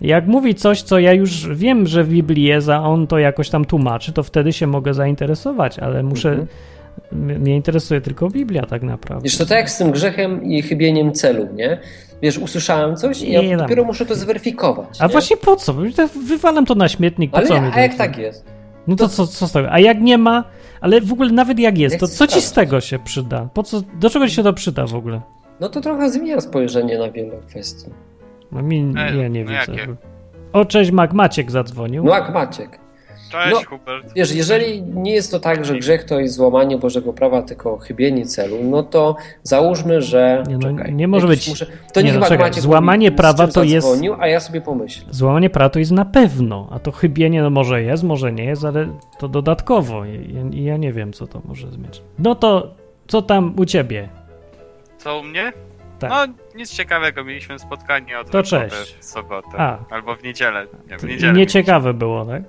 [0.00, 3.50] Jak mówi coś, co ja już wiem, że w Biblii jest, a on to jakoś
[3.50, 6.28] tam tłumaczy, to wtedy się mogę zainteresować, ale muszę.
[6.28, 6.48] Mhm.
[7.12, 9.24] Mnie interesuje tylko Biblia, tak naprawdę.
[9.24, 11.78] Wiesz, to tak jak z tym grzechem i chybieniem celu, nie?
[12.22, 15.00] Wiesz, usłyszałem coś i ja dopiero muszę to zweryfikować.
[15.00, 15.12] A nie?
[15.12, 15.74] właśnie po co?
[16.26, 17.30] Wywalam to na śmietnik.
[17.30, 18.44] Po ale co ja, a jak tak jest?
[18.86, 19.72] No to, to co, co z tego?
[19.72, 20.44] A jak nie ma,
[20.80, 23.48] ale w ogóle nawet jak jest, to co ci z tego się przyda?
[23.54, 25.20] Po co, do czego ci się to przyda w ogóle?
[25.60, 27.90] No to trochę zmienia spojrzenie na wiele kwestii.
[28.52, 29.72] No mi, e, ja nie no widzę.
[29.72, 29.94] Jakie?
[30.52, 32.04] O, cześć, Mac Maciek zadzwonił.
[32.04, 32.78] Mac Maciek.
[33.30, 34.12] Cześć, No, Hubert.
[34.16, 38.26] Wiesz, jeżeli nie jest to tak, że grzech to jest złamanie Bożego prawa, tylko chybienie
[38.26, 40.42] celu, no to załóżmy, że.
[40.48, 43.64] Nie, no, czekaj, nie może być- to nie, niech no, czekaj, Maciek złamanie prawa to
[43.64, 45.04] jest- zadzwonił, A ja sobie pomyślę.
[45.10, 48.64] Złamanie prawa to jest na pewno, a to chybienie no może jest, może nie jest,
[48.64, 48.88] ale
[49.18, 52.02] to dodatkowo i ja, ja nie wiem, co to może zmierzyć.
[52.18, 52.74] No to
[53.06, 54.08] co tam u ciebie?
[54.98, 55.52] Co u mnie?
[55.98, 56.10] Tak.
[56.10, 57.24] No, nic ciekawego.
[57.24, 58.76] Mieliśmy spotkanie od To cześć.
[59.00, 59.48] w sobotę.
[59.58, 59.78] A.
[59.90, 60.66] Albo w niedzielę.
[60.90, 61.32] Nie, w niedzielę.
[61.32, 62.42] Nieciekawe było, tak?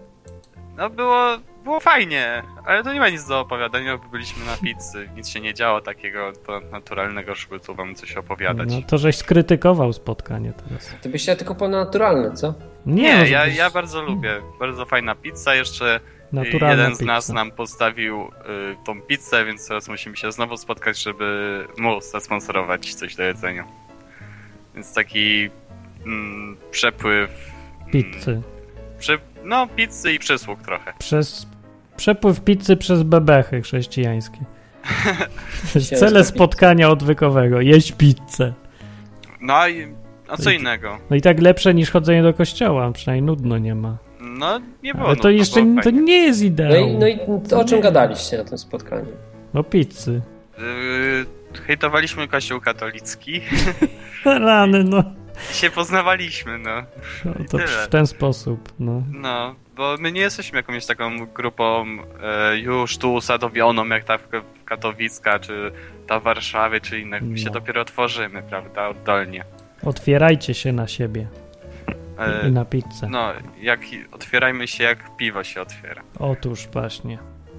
[0.77, 5.09] No było, było fajnie, ale to nie ma nic do opowiadania, bo byliśmy na pizzy.
[5.15, 8.69] Nic się nie działo takiego to naturalnego, żeby tu wam coś opowiadać.
[8.71, 10.95] No to żeś skrytykował spotkanie teraz.
[11.01, 12.53] Ty byś chciał tylko ponadturalne, co?
[12.85, 14.41] Nie, no, ja, żebyś- ja bardzo lubię.
[14.59, 15.55] Bardzo fajna pizza.
[15.55, 15.99] Jeszcze
[16.33, 17.11] naturalna jeden z pizza.
[17.13, 18.27] nas nam postawił y,
[18.85, 23.65] tą pizzę, więc teraz musimy się znowu spotkać, żeby mu zasponsorować coś do jedzenia.
[24.75, 25.49] Więc taki
[26.05, 27.51] mm, przepływ.
[27.81, 28.41] mm, Pizzy.
[28.99, 30.93] Przy, no, pizzy i przysług trochę.
[30.99, 31.47] Przez
[31.97, 34.39] przepływ pizzy przez bebechy chrześcijańskie.
[35.99, 37.61] Cele spotkania odwykowego.
[37.61, 38.53] Jeść pizzę.
[39.41, 39.87] No i
[40.27, 40.97] a co I- innego?
[41.09, 43.97] No i tak lepsze niż chodzenie do kościoła, przynajmniej nudno nie ma.
[44.39, 45.05] No, nie było.
[45.07, 46.87] Ale no, to jeszcze było to nie jest No ideał.
[46.87, 47.19] i, no i
[47.49, 49.05] to o czym gadaliście na tym spotkaniu?
[49.53, 50.21] No pizzy.
[50.57, 51.25] Yy,
[51.67, 53.41] hejtowaliśmy kościół katolicki
[54.25, 55.03] Rany, no.
[55.51, 56.83] i się poznawaliśmy, no.
[57.25, 59.03] no to w ten sposób, no.
[59.13, 61.85] No, bo my nie jesteśmy jakąś taką grupą
[62.23, 64.17] e, już tu usadowioną, jak ta
[64.65, 65.71] Katowicka, czy
[66.07, 67.19] ta w Warszawie, czy inne.
[67.21, 67.51] My się No.
[67.51, 69.43] dopiero tworzymy, prawda, oddolnie.
[69.83, 71.27] Otwierajcie się na siebie
[72.43, 73.07] i E, na pizzę.
[73.09, 73.79] no, jak
[74.11, 76.01] otwierajmy się, jak piwo się otwiera.
[76.19, 77.17] Otóż właśnie.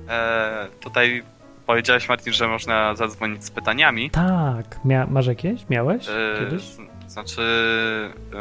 [0.09, 1.23] E, tutaj
[1.67, 4.11] powiedziałeś, Martin, że można zadzwonić z pytaniami.
[4.11, 4.81] Tak.
[4.85, 5.69] Mia masz jakieś?
[5.69, 6.63] Miałeś E, kiedyś?
[7.07, 7.43] Znaczy,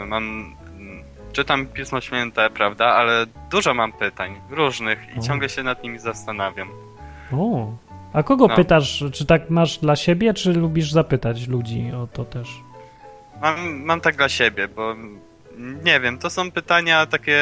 [0.07, 0.55] mam.
[1.31, 5.21] Czytam Pismo Święte, prawda, ale dużo mam pytań, różnych i O.
[5.21, 6.67] ciągle się nad nimi zastanawiam.
[7.33, 7.71] O.
[8.13, 8.55] A kogo No.
[8.55, 9.03] pytasz?
[9.13, 12.49] Czy tak masz dla siebie, czy lubisz zapytać ludzi o to też?
[13.41, 14.95] Mam, mam tak dla siebie, bo
[15.83, 17.41] nie wiem, to są pytania takie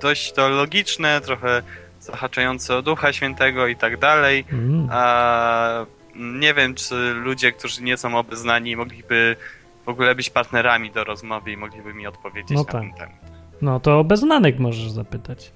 [0.00, 1.62] dość teologiczne, trochę
[2.00, 4.44] zahaczające o Ducha Świętego i tak dalej.
[4.52, 4.88] Mm.
[4.92, 9.36] A nie wiem, czy ludzie, którzy nie są obeznani, mogliby
[9.84, 12.82] w ogóle być partnerami do rozmowy i mogliby mi odpowiedzieć No na tak.
[12.82, 13.14] ten temat.
[13.62, 15.52] No to o beznanych możesz zapytać.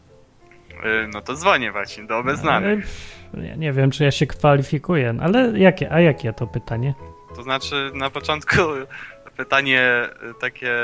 [0.84, 2.68] Y, No to dzwonię właśnie do obeznanych.
[2.68, 6.94] Ale, pff, Ja nie wiem, czy ja się kwalifikuję, ale jakie, a jakie to pytanie?
[7.36, 8.56] To znaczy na początku
[9.36, 10.74] pytanie y, takie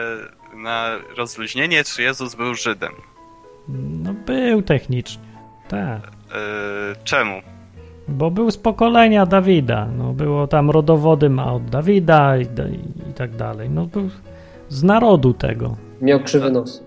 [0.54, 2.92] na rozluźnienie, czy Jezus był Żydem?
[4.04, 5.22] No był technicznie.
[5.68, 6.00] Tak.
[6.06, 6.10] Y,
[7.04, 7.40] Czemu?
[8.08, 9.88] Bo był z pokolenia Dawida.
[9.98, 12.42] No było tam rodowody ma od Dawida i,
[13.10, 13.70] i tak dalej.
[13.70, 14.10] No był
[14.68, 15.76] z narodu tego.
[16.00, 16.82] Miał krzywy nos.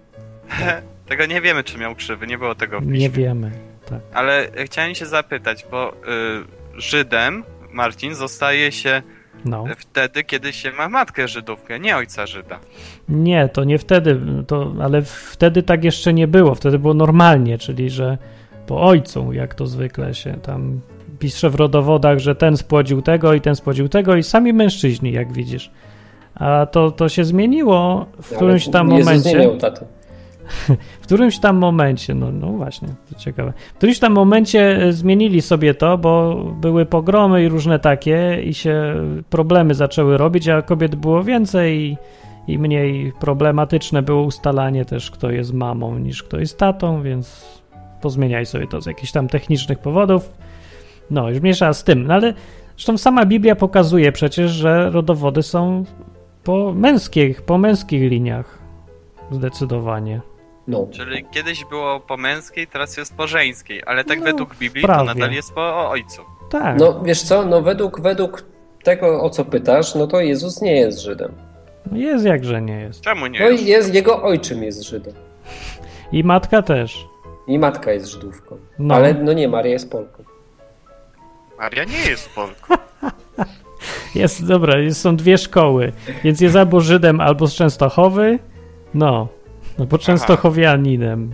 [1.09, 3.09] Tego nie wiemy, czy miał krzywy, nie było tego w Nie piśmie.
[3.09, 3.51] wiemy.
[3.89, 3.99] Tak.
[4.13, 5.95] Ale chciałem się zapytać, bo y,
[6.81, 9.01] Żydem, Marcin, zostaje się
[9.45, 9.65] No.
[9.77, 12.59] wtedy, kiedy się ma matkę Żydówkę, nie ojca Żyda.
[13.09, 16.55] Nie, to nie wtedy, to, ale wtedy tak jeszcze nie było.
[16.55, 18.17] Wtedy było normalnie, czyli że
[18.67, 20.81] po ojcu, jak to zwykle się tam
[21.19, 25.33] pisze w rodowodach, że ten spłodził tego i ten spłodził tego i sami mężczyźni, jak
[25.33, 25.71] widzisz.
[26.35, 29.57] A to, to się zmieniło w którymś Ale tam nie momencie.
[29.59, 29.85] taty.
[31.01, 33.53] W którymś tam momencie, no, no właśnie, to ciekawe.
[33.73, 38.53] W którymś tam momencie e, zmienili sobie to, bo były pogromy i różne takie i
[38.53, 38.95] się
[39.29, 41.97] problemy zaczęły robić, a kobiet było więcej i,
[42.47, 47.61] i mniej problematyczne było ustalanie też, kto jest mamą niż kto jest tatą, więc
[48.01, 50.33] pozmieniaj sobie to z jakichś tam technicznych powodów.
[51.11, 52.33] No, już mniejsza z tym, no ale
[52.75, 55.83] zresztą sama Biblia pokazuje przecież, że rodowody są
[56.43, 58.61] po męskich, po męskich liniach
[59.31, 60.21] zdecydowanie.
[60.71, 60.87] No.
[60.91, 64.99] Czyli kiedyś było po męskiej, teraz jest po żeńskiej, ale tak No, według Biblii prawie.
[64.99, 66.21] to nadal jest po ojcu.
[66.49, 66.79] Tak.
[66.79, 68.43] no wiesz co, no według, według
[68.83, 71.31] tego, o co pytasz, no to Jezus nie jest Żydem.
[71.91, 73.01] Jest jakże nie jest.
[73.01, 73.63] Czemu nie No jest?
[73.63, 75.13] i jest, jego ojczym jest Żydem.
[76.11, 77.05] I matka też.
[77.47, 78.57] I matka jest Żydówką.
[78.79, 78.95] No.
[78.95, 80.23] Ale no nie, Maria jest Polką.
[81.59, 82.75] Maria nie jest Polką.
[84.15, 85.91] Jest, dobra, jest, są dwie szkoły,
[86.23, 88.39] więc jest albo Żydem, albo z Częstochowy.
[88.93, 89.27] No,
[89.79, 91.31] no bo Częstochowianinem.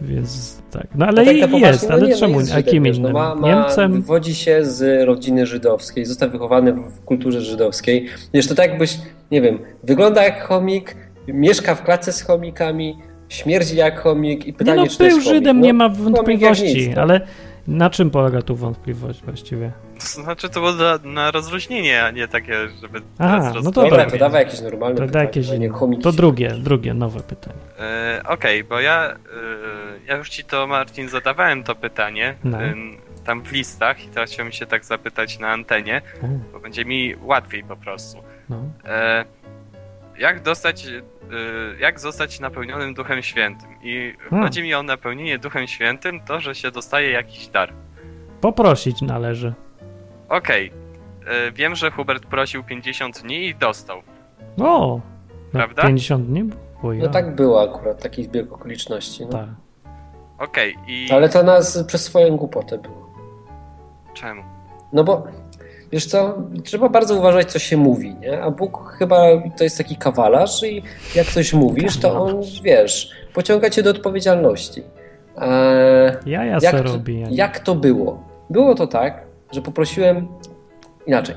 [0.00, 0.86] Więc tak.
[0.94, 2.40] No ale A tak na jest, no ale nie, no czemu?
[2.40, 3.02] jest a Żydem, kim innym?
[3.02, 3.92] No ma, ma, Niemcem?
[3.92, 8.06] Wywodzi się z rodziny żydowskiej, został wychowany w kulturze żydowskiej.
[8.34, 8.98] Wiesz, to tak jakbyś,
[9.30, 10.96] nie wiem, wygląda jak chomik,
[11.28, 12.98] mieszka w klatce z chomikami,
[13.28, 15.38] śmierdzi jak chomik i Nie pytanie, no, czy to jest był chomik.
[15.38, 17.02] Żydem, no, nie ma wątpliwości, nic, no.
[17.02, 17.20] ale
[17.68, 19.72] Na czym polega tu wątpliwość właściwie?
[20.00, 24.10] To znaczy to było na, na rozluźnienie, a nie takie, żeby Aha, no to Dobra,
[24.10, 25.70] to dawaj jakieś normalne To, pytanie, jakieś nie
[26.02, 27.58] to drugie, drugie, nowe pytanie.
[27.78, 29.16] E, Okej, bo ja, e,
[30.06, 32.62] ja już ci to, Marcin, zadawałem to pytanie No.
[32.62, 32.74] e,
[33.24, 36.02] tam w listach i teraz chciałbym się tak zapytać na antenie,
[36.52, 38.18] bo będzie mi łatwiej po prostu.
[38.48, 38.62] no.
[38.84, 39.24] E,
[40.18, 40.90] jak dostać, e,
[41.80, 43.68] jak zostać napełnionym Duchem Świętym?
[43.82, 44.44] I Hmm.
[44.48, 47.72] chodzi mi o napełnienie Duchem Świętym, to, że się dostaje jakiś dar.
[48.40, 49.54] Poprosić należy.
[50.28, 50.72] Okej,
[51.26, 53.98] e, wiem, że Hubert prosił 50 dni i dostał.
[54.60, 55.00] O!
[55.52, 55.82] No, Prawda?
[55.82, 56.44] 50 dni?
[56.80, 57.02] Było ja.
[57.04, 59.22] No tak było akurat, takich zbieg okoliczności.
[59.26, 59.32] No.
[59.32, 59.46] Tak.
[60.38, 63.08] Okej, i Ale to nas przez swoją głupotę było.
[64.14, 64.42] czemu?
[64.92, 65.26] No bo
[65.92, 68.42] wiesz co, trzeba bardzo uważać, co się mówi, nie?
[68.42, 69.22] A Bóg chyba
[69.56, 70.82] to jest taki kawalarz i
[71.14, 74.82] jak coś mówisz, to on, wiesz, pociąga cię do odpowiedzialności.
[75.36, 77.20] Eee, Jaja jak, se to, robi.
[77.20, 78.22] ja nie- jak to było?
[78.50, 79.22] Było to tak,
[79.52, 80.28] że poprosiłem
[81.06, 81.34] inaczej.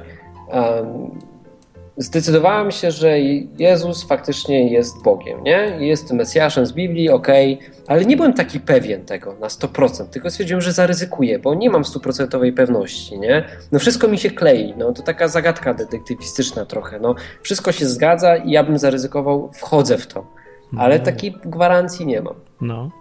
[1.98, 3.20] Zdecydowałem się, że
[3.58, 5.78] Jezus faktycznie jest Bogiem, nie?
[5.80, 10.62] Jest Mesjaszem z Biblii, okej, ale nie byłem taki pewien tego na 100%, tylko stwierdziłem,
[10.62, 13.44] że zaryzykuję, bo nie mam stuprocentowej pewności, nie?
[13.72, 18.36] No wszystko mi się klei, no to taka zagadka detektywistyczna trochę, no wszystko się zgadza
[18.38, 20.26] i ja bym zaryzykował, wchodzę w to,
[20.78, 21.06] ale No.
[21.06, 22.36] takiej gwarancji nie mam.
[22.62, 22.92] No.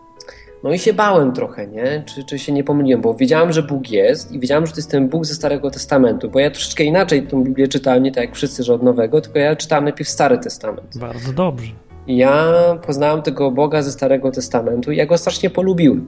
[0.65, 2.05] No i się bałem trochę, nie?
[2.07, 4.91] Czy, czy się nie pomyliłem, bo wiedziałem, że Bóg jest i wiedziałem, że to jest
[4.91, 8.35] ten Bóg ze Starego Testamentu, bo ja troszeczkę inaczej tą Biblię czytałem, nie tak jak
[8.35, 10.99] wszyscy, że od Nowego, tylko ja czytałem najpierw Stary Testament.
[10.99, 11.73] Bardzo dobrze.
[12.07, 12.53] Ja
[12.87, 16.07] poznałem tego Boga ze Starego Testamentu i ja go strasznie polubiłem.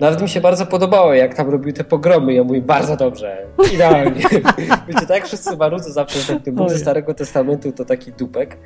[0.00, 2.34] Nawet mi się bardzo podobało, jak tam robił te pogromy.
[2.34, 4.20] Ja mówię, bardzo dobrze, idealnie.
[4.88, 6.78] Wiecie, tak wszyscy marudzą zawsze, że ten Bóg ze.
[6.78, 8.56] Starego Testamentu to taki dupek.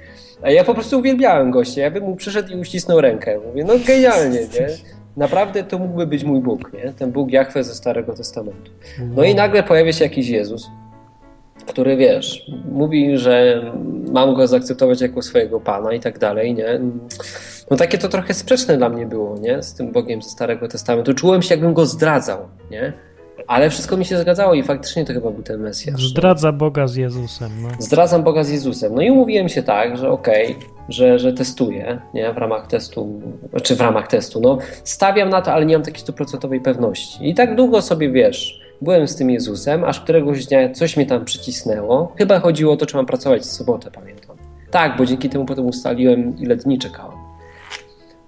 [0.43, 1.81] A ja po prostu uwielbiałem gościa.
[1.81, 3.39] Ja bym mu przyszedł i uścisnął rękę.
[3.47, 4.69] Mówię, no genialnie, nie?
[5.17, 6.93] Naprawdę to mógłby być mój Bóg, nie?
[6.93, 8.71] Ten Bóg Jahwe ze Starego Testamentu.
[9.17, 10.71] No i nagle pojawia się jakiś Jezus,
[11.67, 13.63] który wiesz, mówi, że
[14.13, 16.81] mam go zaakceptować jako swojego pana i tak dalej, nie?
[17.73, 19.63] No takie to trochę sprzeczne dla mnie było, nie?
[19.63, 21.15] Z tym Bogiem ze Starego Testamentu.
[21.15, 22.39] Czułem się, jakbym go zdradzał,
[22.71, 22.93] nie?
[23.47, 26.09] Ale wszystko mi się zgadzało i faktycznie to chyba był ten Mesjasz.
[26.09, 27.51] Zdradza Boga z Jezusem.
[27.63, 27.69] No.
[27.79, 28.95] Zdradzam Boga z Jezusem.
[28.95, 30.57] No i umówiłem się tak, że okej,
[30.89, 32.33] że, że testuję, nie?
[32.33, 33.21] W ramach testu,
[33.63, 37.29] czy w ramach testu, no stawiam na to, ale nie mam takiej stuprocentowej pewności.
[37.29, 41.25] I tak długo sobie, wiesz, byłem z tym Jezusem, aż któregoś dnia coś mnie tam
[41.25, 42.13] przycisnęło.
[42.19, 44.37] Chyba chodziło o to, czy mam pracować w sobotę, pamiętam.
[44.71, 47.22] Tak, bo dzięki temu potem ustaliłem, ile dni czekałem.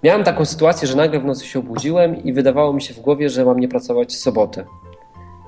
[0.05, 3.29] Miałem taką sytuację, że nagle w nocy się obudziłem i wydawało mi się w głowie,
[3.29, 4.65] że mam nie pracować w sobotę.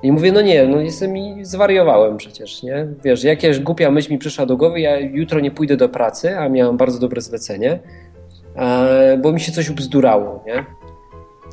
[0.02, 2.86] I mówię, no nie, no jestem i zwariowałem przecież, nie?
[3.04, 6.48] Wiesz, jakaś głupia myśl mi przyszła do głowy, ja jutro nie pójdę do pracy, a
[6.48, 7.78] miałem bardzo dobre zlecenie,
[9.22, 10.64] bo mi się coś ubzdurało, nie?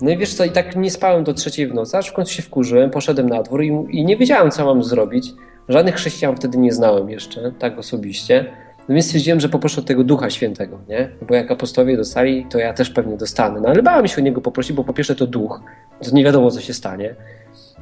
[0.01, 2.33] No i wiesz co, i tak nie spałem do trzeciej w nocy, aż w końcu
[2.33, 5.33] się wkurzyłem, poszedłem na dwór i, i nie wiedziałem, co mam zrobić.
[5.69, 8.64] Żadnych chrześcijan wtedy nie znałem jeszcze, tak osobiście.
[8.89, 11.09] No więc stwierdziłem, że poproszę od tego Ducha Świętego, nie?
[11.29, 13.61] Bo jak apostowie dostali, to ja też pewnie dostanę.
[13.61, 15.61] No ale bałem się o niego poprosić, bo po pierwsze to duch,
[16.03, 17.15] to nie wiadomo, co się stanie.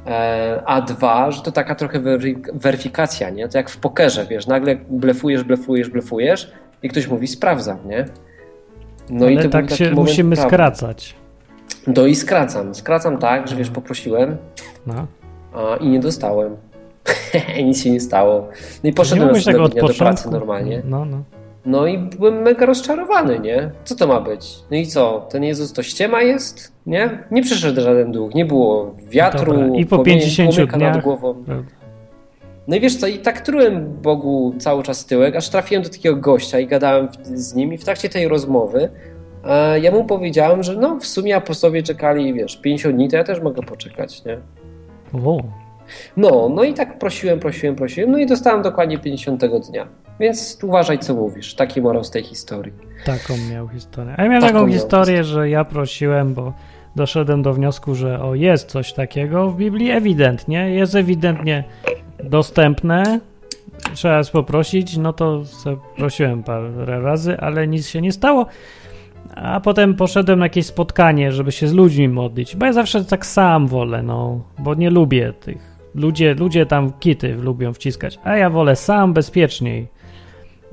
[0.06, 3.48] E, A dwa, że to taka trochę wery- weryfikacja, nie?
[3.48, 6.52] To jak w pokerze, wiesz, nagle blefujesz, blefujesz, blefujesz
[6.82, 8.04] i ktoś mówi sprawdzam, nie?
[9.10, 10.50] No Ale to tak się musimy prawdy.
[10.54, 11.14] skracać.
[11.86, 12.74] No i skracam.
[12.74, 14.36] Skracam tak, że wiesz, poprosiłem
[14.86, 15.06] No.
[15.54, 16.56] a, i nie dostałem.
[17.64, 18.40] Nic się nie stało.
[18.40, 20.82] No i Nie poszedłem umiesz tego dnia do pracy normalnie.
[20.84, 21.22] No, no.
[21.66, 23.70] No i byłem mega rozczarowany, nie?
[23.84, 24.58] Co to ma być?
[24.70, 25.26] No i co?
[25.30, 26.72] Ten Jezus to ściema jest?
[26.86, 27.18] Nie?
[27.30, 31.02] Nie przyszedł żaden duch, nie było wiatru, Dobra, i po płomieni- 50 płomyka nad dniach-
[31.02, 31.34] głową.
[31.34, 31.70] Prawda.
[32.68, 36.16] No i wiesz co, i tak trułem Bogu cały czas tyłek, aż trafiłem do takiego
[36.16, 38.88] gościa i gadałem z nim i w trakcie tej rozmowy
[39.44, 43.24] e, ja mu powiedziałem, że no w sumie apostowie czekali, wiesz, 50 dni, to ja
[43.24, 44.38] też mogę poczekać, nie?
[45.24, 45.42] O,
[46.16, 49.86] No, no i tak prosiłem, prosiłem, prosiłem, no i dostałem dokładnie 50 dnia.
[50.20, 51.54] Więc uważaj, co mówisz.
[51.54, 52.72] Taki morał z tej historii.
[53.04, 54.14] taką miał historię.
[54.16, 56.52] A ja miałem Taką taką historię, że ja prosiłem, bo
[56.96, 61.64] doszedłem do wniosku, że o, jest coś takiego w Biblii, ewidentnie, jest ewidentnie
[62.24, 63.20] dostępne,
[63.94, 65.42] trzeba jest poprosić, no to
[65.96, 68.46] prosiłem parę razy, ale nic się nie stało.
[69.34, 73.26] A potem poszedłem na jakieś spotkanie, żeby się z ludźmi modlić, bo ja zawsze tak
[73.26, 75.73] sam wolę, no, bo nie lubię tych.
[75.94, 79.88] Ludzie, ludzie tam kity lubią wciskać, a ja wolę sam bezpieczniej.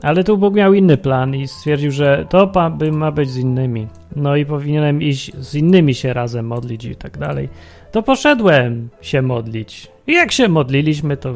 [0.02, 2.52] Ale tu Bóg miał inny plan i stwierdził, że to
[2.92, 3.88] ma być z innymi.
[4.16, 7.50] No i powinienem iść z innymi się razem modlić i tak dalej.
[7.92, 9.92] To poszedłem się modlić.
[10.08, 11.34] I jak się modliliśmy, to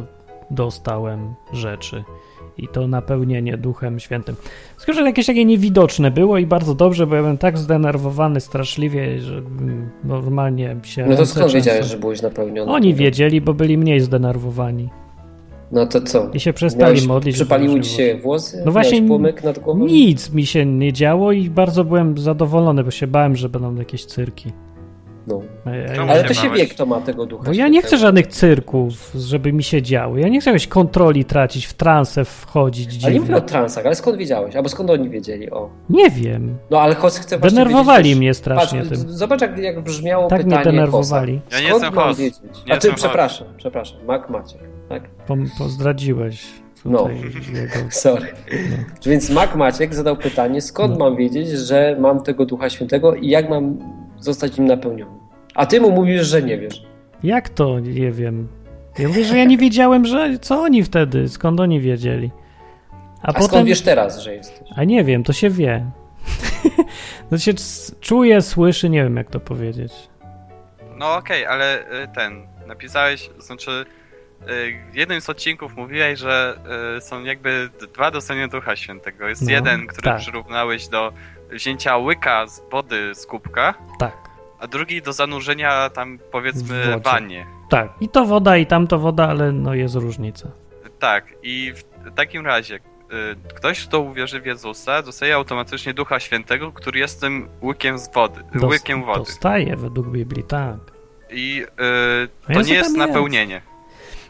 [0.52, 2.04] dostałem rzeczy.
[2.58, 4.36] I to napełnienie Duchem Świętym.
[4.94, 9.42] Że jakieś takie niewidoczne było i bardzo dobrze, bo ja byłem tak zdenerwowany straszliwie, że
[10.04, 11.06] normalnie się...
[11.06, 12.72] No to skąd wiedziałeś, że byłeś napełniony?
[12.72, 14.90] Oni wiedzieli, bo byli mniej zdenerwowani.
[15.72, 16.30] No to co?
[16.34, 17.36] I się przestali Miałeś, modlić.
[17.36, 18.64] Przypaliły ci się włosy?
[18.66, 19.02] No właśnie
[19.44, 19.86] nad głową?
[19.86, 24.06] nic mi się nie działo i bardzo byłem zadowolony, bo się bałem, że będą jakieś
[24.06, 24.52] cyrki.
[25.28, 25.42] No.
[26.10, 27.44] Ale to się wie, kto ma tego ducha.
[27.44, 30.22] Bo ja nie chcę żadnych cyrków, żeby mi się działy.
[30.22, 32.92] Ja nie chcę jakiejś kontroli tracić, w transę wchodzić.
[32.92, 33.06] Dziwnie.
[33.06, 34.56] Ale nie mówię o transach, ale skąd wiedziałeś?
[34.56, 35.52] Albo skąd oni wiedzieli?
[35.52, 35.70] O.
[35.90, 36.58] Nie wiem.
[36.70, 39.10] No ale Host chce właśnie Denerwowali wiedzieć, mnie strasznie patrz, tym.
[39.10, 41.42] Zobacz, jak, jak brzmiało tak pytanie mnie denerwowali.
[41.52, 42.20] Ja nie skąd host.
[42.20, 42.40] Wiedzieć?
[42.68, 43.58] Nie A ty, przepraszam, host.
[43.58, 44.06] przepraszam.
[44.06, 45.10] Mak Maciek, tak?
[45.10, 46.46] Po, pozdradziłeś.
[46.86, 47.10] No,
[47.90, 48.28] sorry.
[48.52, 48.78] No.
[49.06, 51.06] Więc Mak Maciek zadał pytanie, skąd no.
[51.06, 53.80] mam wiedzieć, że mam tego Ducha Świętego i jak mam
[54.26, 55.20] zostać nim napełniony?
[55.56, 56.84] A ty mu mówisz, że nie wiesz.
[57.24, 58.48] Jak to nie wiem?
[59.00, 62.32] Ja mówię, że ja nie wiedziałem, że co oni wtedy, skąd oni wiedzieli.
[63.22, 63.48] A, A potem...
[63.48, 64.70] skąd wiesz teraz, że jesteś?
[64.76, 65.92] A nie wiem, to się wie.
[67.30, 67.54] to się
[68.02, 69.94] czuje, słyszy, nie wiem jak to powiedzieć.
[70.98, 74.46] No okej, okay, ale y, ten, napisałeś, znaczy y,
[74.92, 76.60] w jednym z odcinków mówiłeś, że
[76.98, 79.28] y, są jakby dwa dostania Ducha Świętego.
[79.28, 80.20] Jest no, jeden, który tak.
[80.20, 81.14] przyrównałeś do
[81.52, 83.74] wzięcia łyka z wody z kubka.
[84.00, 84.26] Tak
[84.60, 87.46] a drugi do zanurzenia tam powiedzmy w wannie.
[87.70, 90.52] Tak, i to woda, i tamto woda, ale no jest różnica.
[91.00, 92.80] Tak, i w takim razie y,
[93.56, 98.42] ktoś, kto uwierzy w Jezusa, dostaje automatycznie Ducha Świętego, który jest tym łykiem z wody.
[98.54, 99.20] Dost, łykiem wody.
[99.20, 100.78] Dostaje według Biblii, tak.
[101.32, 101.66] I
[102.50, 103.54] y, to nie jest napełnienie.
[103.54, 103.68] Jest.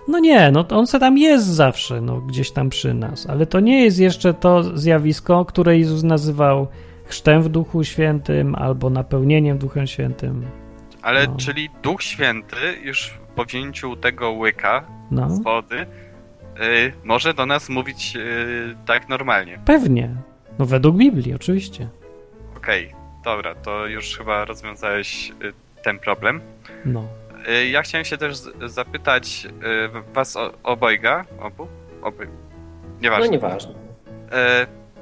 [0.08, 3.60] No nie, no on se tam jest zawsze, no gdzieś tam przy nas, ale to
[3.60, 6.68] nie jest jeszcze to zjawisko, które Jezus nazywał
[7.06, 10.46] chrztem w Duchu Świętym albo napełnieniem Duchem Świętym.
[11.02, 11.36] Ale no.
[11.38, 15.30] czyli Duch Święty już po wzięciu tego łyka no.
[15.30, 15.86] z wody yy,
[17.04, 19.60] może do nas mówić yy, tak normalnie.
[19.66, 20.16] Pewnie.
[20.60, 21.90] No według Biblii, oczywiście.
[22.58, 25.54] Okej, okay, dobra, to już chyba rozwiązałeś yy,
[25.84, 26.42] ten problem.
[26.86, 27.04] No.
[27.50, 31.68] Y, ja chciałem się też zapytać y, was obojga, obu?
[32.02, 32.28] Oby.
[33.02, 33.26] Nieważne.
[33.26, 33.74] No nieważne.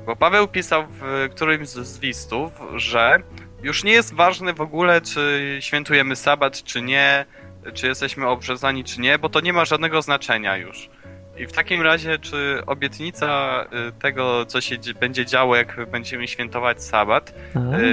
[0.06, 3.18] Bo Paweł pisał w którymś z listów, że
[3.64, 7.26] już nie jest ważne w ogóle, czy świętujemy sabat, czy nie,
[7.74, 10.90] czy jesteśmy obrzezani, czy nie, bo to nie ma żadnego znaczenia już.
[11.38, 16.84] I w takim razie, czy obietnica y, tego, co się będzie działo, jak będziemy świętować
[16.84, 17.34] sabat,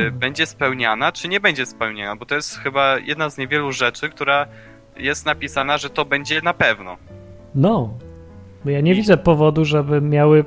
[0.07, 2.17] y, będzie spełniana, czy nie będzie spełniana?
[2.17, 4.47] Bo to jest chyba jedna z niewielu rzeczy, która
[4.97, 6.97] jest napisana, że to będzie na pewno.
[7.55, 7.99] No,
[8.65, 8.95] bo ja nie I...
[8.95, 10.45] widzę powodu, żeby miały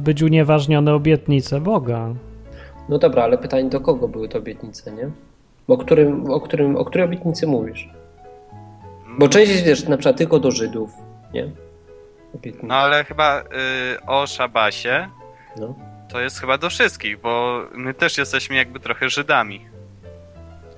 [0.00, 2.14] być unieważnione obietnice Boga.
[2.88, 5.10] No dobra, ale pytanie do kogo były te obietnice, nie?
[5.68, 7.88] O, którym, o, którym, o której obietnicy mówisz?
[9.18, 10.90] Bo część jest, wiesz, na przykład tylko do Żydów,
[11.34, 11.50] nie?
[12.34, 12.66] Obietnice.
[12.66, 13.44] No ale chyba y,
[14.06, 15.08] o Szabasie
[15.56, 15.74] no.
[16.08, 19.60] to jest chyba do wszystkich, bo my też jesteśmy jakby trochę Żydami.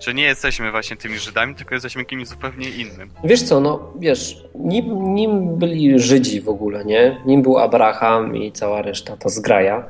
[0.01, 3.11] Czy nie jesteśmy właśnie tymi Żydami, tylko jesteśmy kimś zupełnie innym.
[3.25, 7.21] Wiesz co, no wiesz, nim, nim byli Żydzi w ogóle, nie?
[7.27, 9.87] Nim był Abraham i cała reszta, ta zgraja,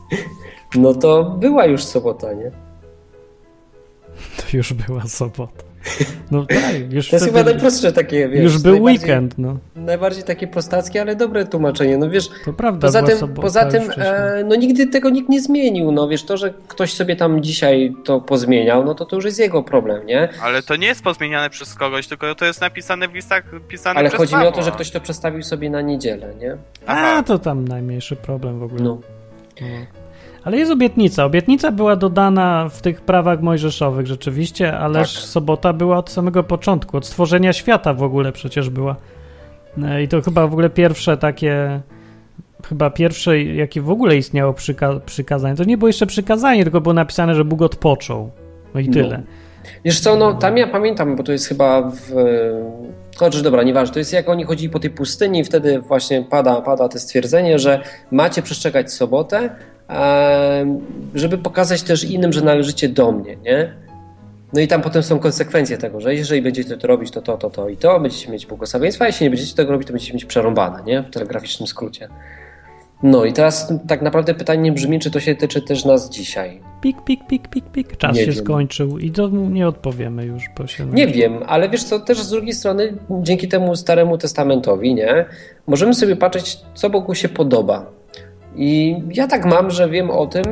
[0.74, 2.50] no to była już sobota, nie?
[4.36, 5.69] To już była sobota.
[6.30, 9.58] No tak, już To jest chyba najprostsze takie, wiesz, Już był weekend, no.
[9.76, 12.30] Najbardziej takie prostackie, ale dobre tłumaczenie, no wiesz.
[12.44, 16.24] To prawda, Poza tym, poza tym e, no nigdy tego nikt nie zmienił, no wiesz,
[16.24, 20.06] to, że ktoś sobie tam dzisiaj to pozmieniał, no to to już jest jego problem,
[20.06, 20.28] nie?
[20.42, 24.10] Ale to nie jest pozmieniane przez kogoś, tylko to jest napisane w listach pisanych Ale
[24.10, 26.56] chodzi mi o to, że ktoś to przestawił sobie na niedzielę, nie?
[26.86, 27.16] Aha.
[27.18, 28.82] A, to tam najmniejszy problem w ogóle.
[28.82, 29.00] No.
[30.40, 30.46] No.
[30.46, 31.24] Ale jest obietnica.
[31.24, 35.24] Obietnica była dodana w tych prawach mojżeszowych rzeczywiście, ależ tak.
[35.24, 38.96] sobota była od samego początku, od stworzenia świata w ogóle przecież była.
[39.82, 41.80] E, I to chyba w ogóle pierwsze takie,
[42.68, 45.56] chyba pierwsze, jakie w ogóle istniało przyka przykazanie.
[45.56, 48.30] To nie było jeszcze przykazanie, tylko było napisane, że Bóg odpoczął.
[48.74, 48.92] No i no.
[48.92, 49.22] tyle.
[49.84, 52.12] Wiesz co, no tam ja pamiętam, bo to jest chyba w...
[53.16, 56.60] Chociaż dobra, nieważne, to jest jak oni chodzili po tej pustyni i wtedy właśnie pada,
[56.60, 59.50] pada to stwierdzenie, że macie przestrzegać sobotę,
[61.14, 63.74] żeby pokazać też innym, że należycie do mnie, nie?
[64.52, 67.50] No i tam potem są konsekwencje tego, że jeżeli będziecie to robić, to to, to,
[67.50, 70.24] to i to, będziecie mieć błogosławieństwa, a jeśli nie będziecie tego robić, to będziecie mieć
[70.24, 71.02] przerąbane, nie?
[71.02, 72.08] W telegraficznym skrócie.
[73.02, 76.60] No i teraz tak naprawdę pytanie brzmi, czy to się tyczy też nas dzisiaj.
[76.80, 77.96] Pik, pik, pik, pik, pik.
[77.96, 78.44] Czas nie się wiem.
[78.44, 80.44] skończył i to nie odpowiemy już.
[80.58, 80.86] Bo się...
[80.86, 85.24] Nie wiem, ale wiesz co, też z drugiej strony dzięki temu Staremu Testamentowi, nie?
[85.66, 87.99] Możemy sobie patrzeć, co Bogu się podoba.
[88.56, 90.44] I ja tak mam, że wiem o tym,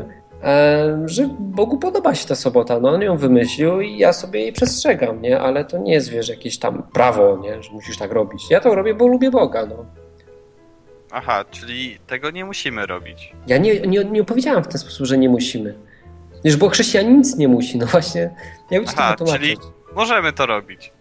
[0.42, 2.80] e, że Bogu podoba się ta sobota.
[2.80, 5.40] No, on ją wymyślił i ja sobie jej przestrzegam, nie?
[5.40, 7.62] Ale to nie jest, wiesz, jakieś tam prawo, nie?
[7.62, 8.50] Że musisz tak robić.
[8.50, 9.84] Ja to robię, bo lubię Boga, no.
[11.10, 13.32] Aha, czyli tego nie musimy robić.
[13.46, 15.74] Ja nie, nie, nie opowiedziałam w ten sposób, że nie musimy.
[16.44, 18.34] Wiesz, bo chrześcijanin nic nie musi, no właśnie.
[18.70, 19.56] Ja bym ci Aha, to czyli
[19.94, 20.92] możemy to robić.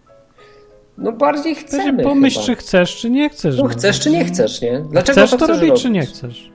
[0.98, 2.45] No bardziej To chcemy pomyśl, chyba.
[2.45, 3.58] czy chcesz, czy nie chcesz.
[3.58, 4.80] No chcesz, czy nie chcesz, nie?
[4.80, 6.52] Dlaczego Chcesz to chcesz robić, czy nie chcesz?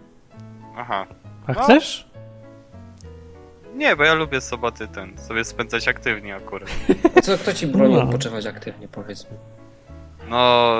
[0.82, 1.06] Aha.
[1.46, 1.60] A No.
[1.62, 2.06] chcesz?
[3.76, 6.68] Nie, bo ja lubię soboty ten, sobie spędzać aktywnie akurat.
[7.22, 8.02] Co, kto ci broni No.
[8.02, 9.36] odpoczywać aktywnie, powiedz mi?
[10.30, 10.76] No...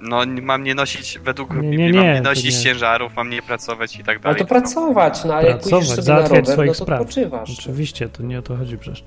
[0.00, 2.62] No, mam nie nosić, według Nie, Biblii, nie, mam nie, nie nosić nie.
[2.62, 4.38] ciężarów, mam nie pracować i tak No dalej.
[4.38, 7.00] to pracować, no ale jak Pracować, pójdziesz sobie na załatwiać rower, swoich no to spraw.
[7.00, 7.58] odpoczywasz.
[7.58, 9.04] Oczywiście, to nie o to chodzi przecież.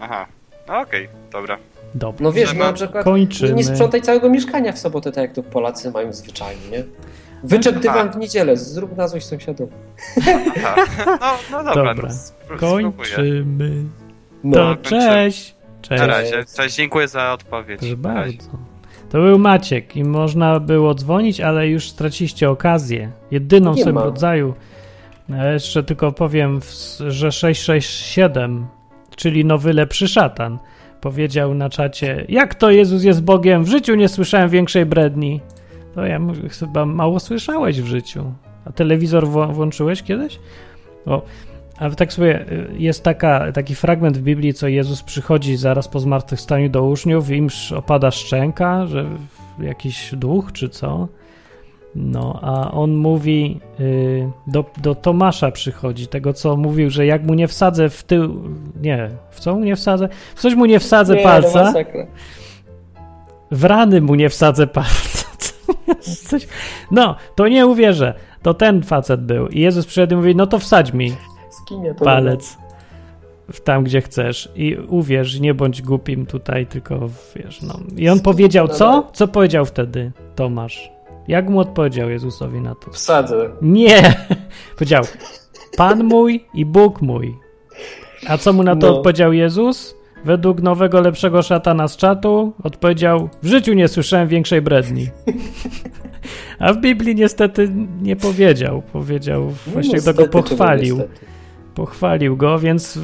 [0.00, 0.26] Aha.
[0.68, 1.58] No okej, dobra.
[1.94, 2.24] Dobrze.
[2.24, 3.52] No wiesz, no ma- na przykład Kończymy.
[3.54, 6.84] nie sprzątaj całego mieszkania w sobotę, tak jak to Polacy mają zwyczajnie, nie?
[7.44, 9.72] Wyczep dywan w niedzielę, zrób na coś sąsiadowi.
[10.26, 11.16] No,
[11.50, 12.08] no dobra, Dobra.
[12.50, 12.56] no.
[12.58, 13.70] Kończymy.
[14.44, 14.56] No.
[14.56, 15.00] To kończymy.
[15.00, 15.54] cześć.
[15.90, 16.02] Na Cześć.
[16.04, 16.44] razie.
[16.56, 17.78] Cześć, dziękuję za odpowiedź.
[17.80, 18.48] Proszę bardzo.
[19.10, 23.10] To był Maciek i można było dzwonić, ale już straciliście okazję.
[23.30, 24.54] Jedyną w swoim rodzaju.
[25.30, 26.60] E, Jeszcze tylko powiem,
[27.08, 28.66] że 667,
[29.16, 30.58] czyli nowy lepszy szatan,
[31.00, 33.64] powiedział na czacie, jak to Jezus jest Bogiem?
[33.64, 35.40] W życiu nie słyszałem większej bredni.
[35.94, 36.20] To ja
[36.60, 38.32] chyba mało słyszałeś w życiu.
[38.64, 40.38] A telewizor włączyłeś kiedyś?
[41.06, 41.22] O,
[41.78, 46.00] a tak sobie y, jest taka, taki fragment w Biblii, co Jezus przychodzi zaraz po
[46.00, 49.06] zmartwychwstaniu do uczniów im opada szczęka, że
[49.60, 51.08] jakiś duch czy co.
[51.94, 57.34] No, a on mówi, y, do, do Tomasza przychodzi, tego co mówił, że jak mu
[57.34, 58.42] nie wsadzę w tył,
[58.82, 60.08] nie, w co mu nie wsadzę?
[60.34, 61.72] W coś mu nie wsadzę Nie, palca,
[63.50, 65.17] w rany mu nie wsadzę palca.
[66.28, 66.48] Coś-
[66.90, 68.14] No, to nie uwierzę.
[68.42, 69.48] To ten facet był.
[69.48, 71.12] I Jezus przyszedł i mówi, no to wsadź mi
[72.04, 72.56] palec
[73.52, 77.00] w tam, gdzie chcesz i uwierz, nie bądź głupim tutaj, tylko
[77.36, 77.80] wiesz, no.
[77.96, 79.10] I on powiedział co?
[79.12, 80.90] Co powiedział wtedy Tomasz?
[81.28, 82.90] Jak mu odpowiedział Jezusowi na to?
[82.90, 83.50] Wsadzę.
[83.62, 84.02] Nie!
[84.78, 85.04] powiedział,
[85.76, 87.36] Pan mój i Bóg mój.
[88.28, 88.96] A co mu na to No.
[88.96, 89.94] odpowiedział Jezus?
[90.24, 95.06] Według nowego, lepszego szatana z czatu odpowiedział, w życiu nie słyszałem większej bredni.
[96.58, 97.70] A w Biblii niestety
[98.02, 98.82] nie powiedział.
[98.92, 100.98] Powiedział, No, właśnie niestety, go pochwalił
[101.78, 102.98] pochwalił go, więc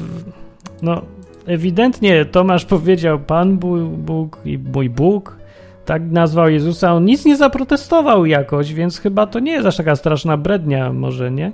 [0.81, 1.01] no
[1.47, 3.57] ewidentnie Tomasz powiedział Pan
[3.97, 5.37] Bóg, i mój Bóg,
[5.85, 9.95] tak nazwał Jezusa, on nic nie zaprotestował jakoś, więc chyba to nie jest aż taka
[9.95, 11.51] straszna brednia, może nie?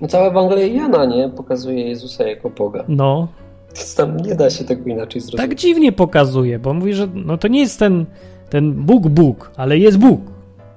[0.00, 1.28] No cała Ewangelia Jana, nie?
[1.36, 2.84] Pokazuje Jezusa jako Boga.
[2.88, 3.28] No,
[3.96, 5.48] tam nie da się tego inaczej zrozumieć.
[5.50, 8.06] tak dziwnie pokazuje, bo mówi, że no to nie jest ten,
[8.50, 10.20] ten Bóg Bóg, ale jest Bóg.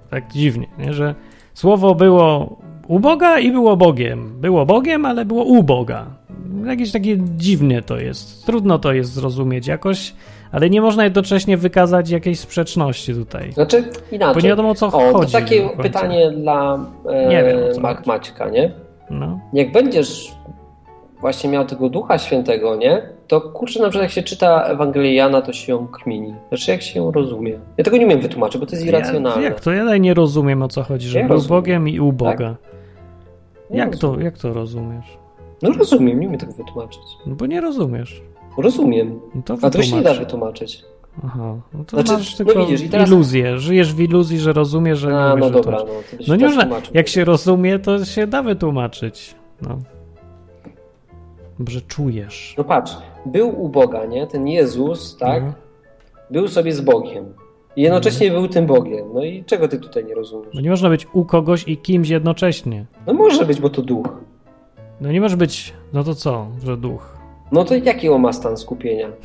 [0.09, 0.93] Tak dziwnie, nie?
[0.93, 1.15] że
[1.53, 4.41] słowo było u Boga i było Bogiem.
[4.41, 6.05] Było Bogiem, ale było u Boga.
[6.65, 8.45] Jakieś takie dziwnie to jest.
[8.45, 10.13] Trudno to jest zrozumieć jakoś,
[10.51, 13.51] ale nie można jednocześnie wykazać jakiejś sprzeczności tutaj.
[13.51, 14.43] Znaczy Bo inaczej.
[14.43, 15.31] nie wiadomo o co o, to chodzi.
[15.33, 15.83] takie do końca.
[15.83, 18.05] pytanie dla e, Nie wiem, Mac.
[18.05, 18.71] Maćka, nie?
[19.09, 19.39] No.
[19.53, 20.31] Jak będziesz
[21.23, 23.01] właśnie miał tego Ducha Świętego, nie?
[23.27, 26.33] To kurczę, na przykład jak się czyta Ewangelię Jana, to się ją kmini.
[26.49, 27.59] Znaczy jak się ją rozumie.
[27.77, 29.43] Ja tego nie umiem wytłumaczyć, bo to jest Ja, irracjonalne.
[29.43, 29.71] jak to?
[29.71, 31.49] Ja nie rozumiem o co chodzi, że Ja był rozumiem.
[31.61, 32.55] Bogiem i u Boga.
[33.69, 35.17] Nie Jak to, jak to rozumiesz?
[35.61, 37.01] No rozumiem, nie umiem tego wytłumaczyć.
[37.25, 38.21] No bo nie rozumiesz.
[38.57, 39.19] Rozumiem.
[39.35, 40.19] No to A to się nie da wytłumacz.
[40.19, 40.83] wytłumaczyć.
[41.25, 43.57] Aha, no to Znaczy, masz no tylko widzisz, i teraz- iluzję.
[43.57, 46.19] Żyjesz w iluzji, że rozumiesz, że nie A, umiesz no dobra, wytłumaczyć.
[46.19, 49.35] no No nie tak można, jak się rozumie, to się da wytłumaczyć.
[49.61, 49.77] No.
[51.69, 52.55] Że czujesz.
[52.57, 54.27] No patrz, był u Boga, nie?
[54.27, 55.35] Ten Jezus, tak?
[55.37, 55.53] Mhm.
[56.29, 57.25] Był sobie z Bogiem.
[57.75, 59.05] I jednocześnie był tym Bogiem.
[59.13, 60.49] No i czego ty tutaj nie rozumiesz?
[60.53, 62.85] No nie można być u kogoś i kimś jednocześnie.
[63.07, 64.07] No może być, bo to duch.
[65.01, 67.17] No nie może być, no to co, że duch.
[67.51, 69.07] No to jaki on ma stan skupienia?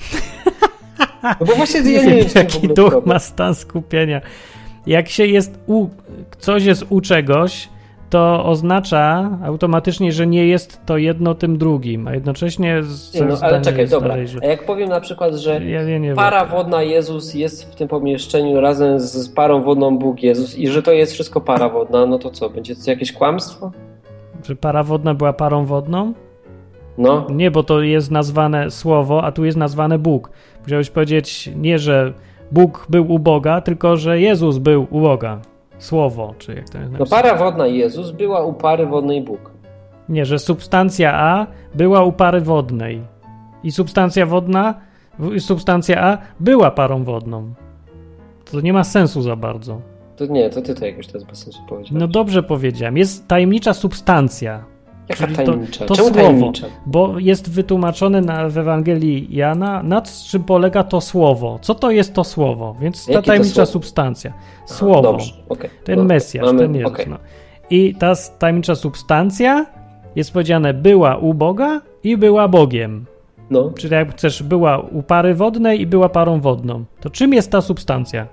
[1.41, 3.03] No bo właśnie ja nie wiem, co w Jaki duch problem.
[3.07, 4.21] ma stan skupienia.
[4.87, 5.87] Jak się jest u,
[6.39, 7.69] coś jest u czegoś,
[8.11, 13.35] to oznacza automatycznie, że nie jest to jedno tym drugim, a jednocześnie z Nie, no,
[13.41, 14.09] ale czekaj, dobra.
[14.09, 16.51] dalej, że- A jak powiem na przykład, że Ja, ja para wiem.
[16.57, 20.93] wodna Jezus jest w tym pomieszczeniu razem z parą wodną Bóg Jezus i że to
[20.93, 23.71] jest wszystko para wodna, no to co, będzie to jakieś kłamstwo?
[24.43, 26.13] Czy para wodna była parą wodną?
[26.99, 30.31] No, Nie, bo to jest nazwane słowo, a tu jest nazwane Bóg.
[30.63, 32.13] Musiałeś powiedzieć nie, że
[32.53, 35.41] Bóg był u Boga, tylko że Jezus był u Boga.
[35.79, 37.23] Słowo, czy jak to jest no napisane.
[37.23, 39.51] para wodna Jezus była u pary wodnej Bóg.
[40.09, 43.03] Nie, że substancja A była u pary wodnej.
[43.63, 44.75] I substancja wodna,
[45.39, 47.55] substancja A była parą wodną.
[48.51, 49.81] To nie ma sensu za bardzo.
[50.17, 52.01] To nie, to ty to jakoś teraz bez sensu powiedziałeś.
[52.01, 52.97] No dobrze powiedziałem.
[52.97, 54.65] Jest tajemnicza substancja.
[55.09, 55.85] Jaka Czyli to- tajemnicza?
[55.87, 56.15] to słowo.
[56.15, 56.67] tajemnicza?
[56.87, 61.59] Bo jest wytłumaczone na, w Ewangelii Jana, nad czym polega to słowo.
[61.63, 62.77] Co to jest to słowo?
[62.81, 64.33] Więc ta Jakie tajemnicza substancja.
[64.67, 65.03] Słowo.
[65.03, 65.71] Dobrze, okej.
[65.85, 66.93] Ten No, Mesjasz, mamy- ten Jezus.
[66.93, 67.07] okej.
[67.09, 67.17] No.
[67.71, 69.67] I ta tajemnicza substancja
[70.17, 73.07] jest powiedziane była u Boga i była Bogiem.
[73.51, 76.85] No, Czyli jak chcesz, była u pary wodnej i była parą wodną.
[77.01, 78.27] To czym jest ta substancja?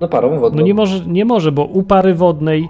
[0.00, 0.60] no parą wodną.
[0.60, 2.68] No nie może, nie może bo u pary wodnej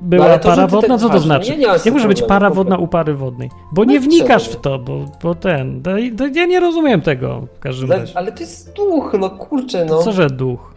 [0.00, 1.56] była No to, para wodna, co to znaczy?
[1.56, 3.50] nie Jak tym może być para wodna u pary wodnej?
[3.72, 5.82] Bo No nie wnikasz w to, bo, bo ten.
[5.82, 8.18] to- to Ja nie rozumiem tego w każdym ale, razie.
[8.18, 10.02] ale to jest duch, no kurczę, To no.
[10.02, 10.74] co, że duch?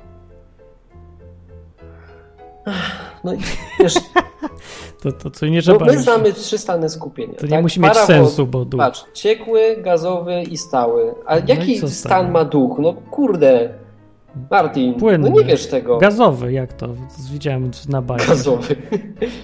[3.23, 3.37] no i
[3.79, 3.93] wiesz,
[5.03, 5.85] To, to co nie no trzeba.
[5.85, 7.33] my już- znamy trzy stany skupienia.
[7.33, 7.61] to nie tak?
[7.61, 8.79] musi mieć Para sensu, bo duch.
[8.79, 11.15] Patrz, ciekły, gazowy i stały.
[11.25, 12.79] A No jaki stan ma duch?
[12.79, 13.73] No kurde,
[14.51, 15.29] Martin, Płynny.
[15.29, 15.97] no nie wiesz tego.
[15.97, 16.87] Gazowy, jak to?
[17.31, 18.27] Widziałem na bajce.
[18.27, 18.75] Gazowy.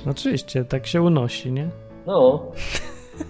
[0.09, 1.69] Oczywiście, tak się unosi, nie?
[2.07, 2.51] No,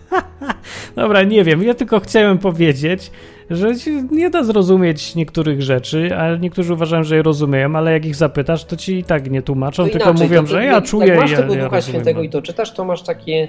[0.96, 3.12] Dobra, nie wiem, ja tylko chciałem powiedzieć,
[3.50, 3.72] że
[4.12, 8.66] nie da zrozumieć niektórych rzeczy, a niektórzy uważają, że je rozumieją, ale jak ich zapytasz,
[8.66, 11.08] to ci i tak nie tłumaczą, to tylko inaczej, mówią, to, to, że ja czuję
[11.08, 11.82] Jak masz ja, tego ja Ducha.
[11.82, 13.48] Świętego i to czytasz, to masz takie...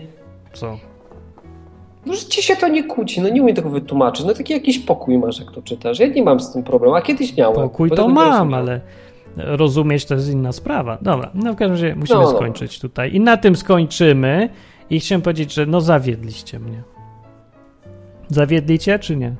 [0.52, 0.78] Co?
[2.06, 4.26] No, że ci się to nie kłóci, no nie umiem tego wytłumaczyć.
[4.26, 5.98] No taki jakiś pokój masz, jak to czytasz.
[5.98, 7.54] Ja nie mam z tym problemu, a kiedyś miałem.
[7.56, 8.80] Pokój to mam, ale
[9.36, 10.98] rozumieć to jest inna sprawa.
[11.02, 12.36] Dobra, no w każdym razie musimy No, no.
[12.36, 13.14] skończyć tutaj.
[13.14, 14.48] I na tym skończymy.
[14.90, 16.82] I chciałem powiedzieć, że no zawiedliście mnie.
[18.28, 19.34] Zawiedlicie, czy nie?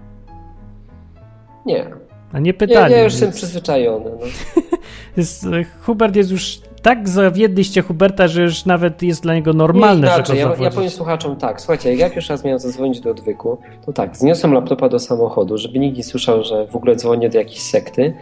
[1.66, 1.90] Nie,
[2.32, 2.92] A nie ja, pytali.
[2.94, 4.10] ja już jestem więc przyzwyczajony.
[4.20, 4.26] No.
[5.16, 10.06] jest, e, Hubert jest już tak zawiedliście Huberta, że już nawet jest dla niego normalne,
[10.06, 12.58] nie, że go inaczej, ja, ja powiem słuchaczom tak, słuchajcie, jak ja pierwszy raz miałem
[12.58, 16.76] zadzwonić do odwyku, to tak, zniosłem laptopa do samochodu, żeby nikt nie słyszał, że w
[16.76, 18.14] ogóle dzwonię do jakiejś sekty,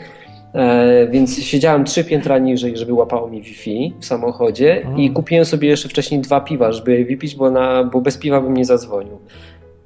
[0.55, 4.99] e, więc siedziałem trzy piętra niżej, żeby łapało mi Wi-Fi w samochodzie O.
[4.99, 8.41] i kupiłem sobie jeszcze wcześniej dwa piwa, żeby je wypić, bo, na, bo bez piwa
[8.41, 9.19] bym nie zadzwonił.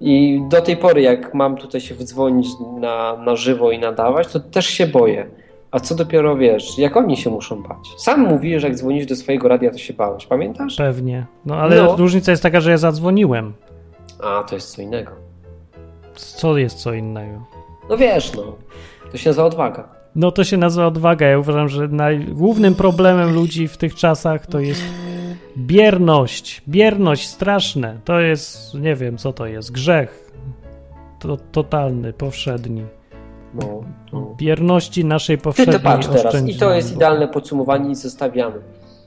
[0.00, 2.48] I do tej pory, jak mam tutaj się wdzwonić
[2.80, 5.26] na, na żywo i nadawać, to też się boję.
[5.70, 7.88] A co dopiero wiesz, jak oni się muszą bać?
[7.96, 8.28] Sam
[8.60, 10.76] że jak dzwonisz do swojego radia, to się bałeś, pamiętasz?
[10.76, 11.26] Pewnie.
[11.46, 11.96] No ale No.
[11.96, 13.52] różnica jest taka, że ja zadzwoniłem.
[14.22, 15.10] A, to jest co innego.
[16.14, 17.44] Co jest co innego?
[17.90, 18.42] No wiesz, no.
[19.12, 19.88] To się nazywa odwaga.
[20.14, 21.26] No to się nazywa odwaga.
[21.26, 21.88] Ja uważam, że
[22.28, 24.82] głównym problemem ludzi w tych czasach to jest
[25.56, 26.62] bierność.
[26.68, 28.00] Bierność straszne.
[28.04, 30.30] To jest, nie wiem co to jest, grzech.
[31.18, 32.84] To, totalny, powszedni.
[33.54, 33.80] No,
[34.12, 34.34] no.
[34.38, 36.46] Bierności naszej to patrz teraz.
[36.46, 38.56] I to jest idealne podsumowanie i zostawiamy.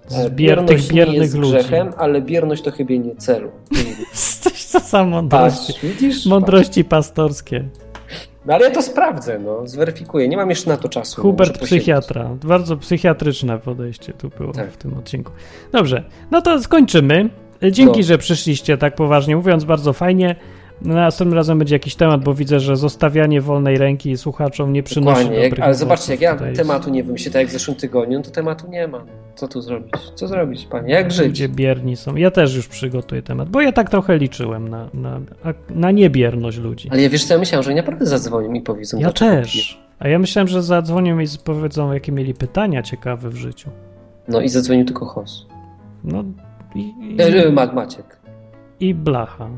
[0.08, 1.54] Z E, tych bierność nie biernych jest ludzi.
[1.54, 3.52] grzechem, ale bierność to chybienie celu.
[4.42, 5.74] Coś co za mądrości.
[5.74, 6.26] Patrz, widzisz?
[6.26, 7.60] Mądrości pastorskie.
[7.60, 7.92] Patrz.
[8.46, 9.68] No ale ja to sprawdzę, no.
[9.68, 10.28] Zweryfikuję.
[10.28, 11.22] Nie mam jeszcze na to czasu.
[11.22, 11.84] Hubert Muszę posiedzieć.
[11.84, 12.30] psychiatra.
[12.44, 14.72] Bardzo psychiatryczne podejście tu było Tak.
[14.72, 15.32] w tym odcinku.
[15.72, 17.30] Dobrze, no to skończymy.
[17.72, 18.04] Dzięki, No.
[18.06, 20.36] że przyszliście tak poważnie mówiąc, bardzo fajnie.
[20.82, 25.40] Następnym razem będzie jakiś temat, bo widzę, że zostawianie wolnej ręki słuchaczom nie przynosi Dokładnie.
[25.40, 28.24] Jak, dobrych ale zobaczcie, jak ja tematu nie wymyślę, tak jak w zeszłym tygodniu, no
[28.24, 29.04] to tematu nie ma.
[29.36, 29.94] Co tu zrobić?
[30.16, 30.94] Co zrobić, panie?
[30.94, 31.28] Jak żyć?
[31.28, 32.16] Ludzie bierni są.
[32.16, 35.20] Ja też już przygotuję temat, bo ja tak trochę liczyłem na, na,
[35.70, 36.90] na niebierność ludzi.
[36.92, 39.32] Ale ja wiesz co, ja myślałem, że oni naprawdę zadzwonią i powiedzą Ja piję.
[39.32, 39.82] też.
[40.00, 43.70] A ja myślałem, że zadzwonią i powiedzą, jakie mieli pytania ciekawe w życiu.
[44.28, 45.46] No i zadzwonił tylko Hos.
[46.04, 46.24] No
[46.76, 48.18] i, i, E, Mag Maciek.
[48.80, 49.50] i blacha.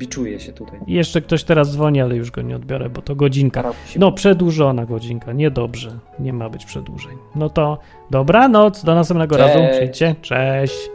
[0.00, 0.80] Biczuje się tutaj.
[0.86, 3.72] Jeszcze ktoś teraz dzwoni, ale już go nie odbiorę, bo to godzinka.
[3.96, 5.32] No, przedłużona godzinka.
[5.32, 5.98] Niedobrze.
[6.18, 7.16] Nie ma być przedłużeń.
[7.34, 7.78] No to
[8.10, 8.84] dobranoc.
[8.84, 9.54] Do następnego Cześć.
[9.54, 9.66] razu.
[9.72, 10.14] Przyjdźcie.
[10.22, 10.90] Cześć.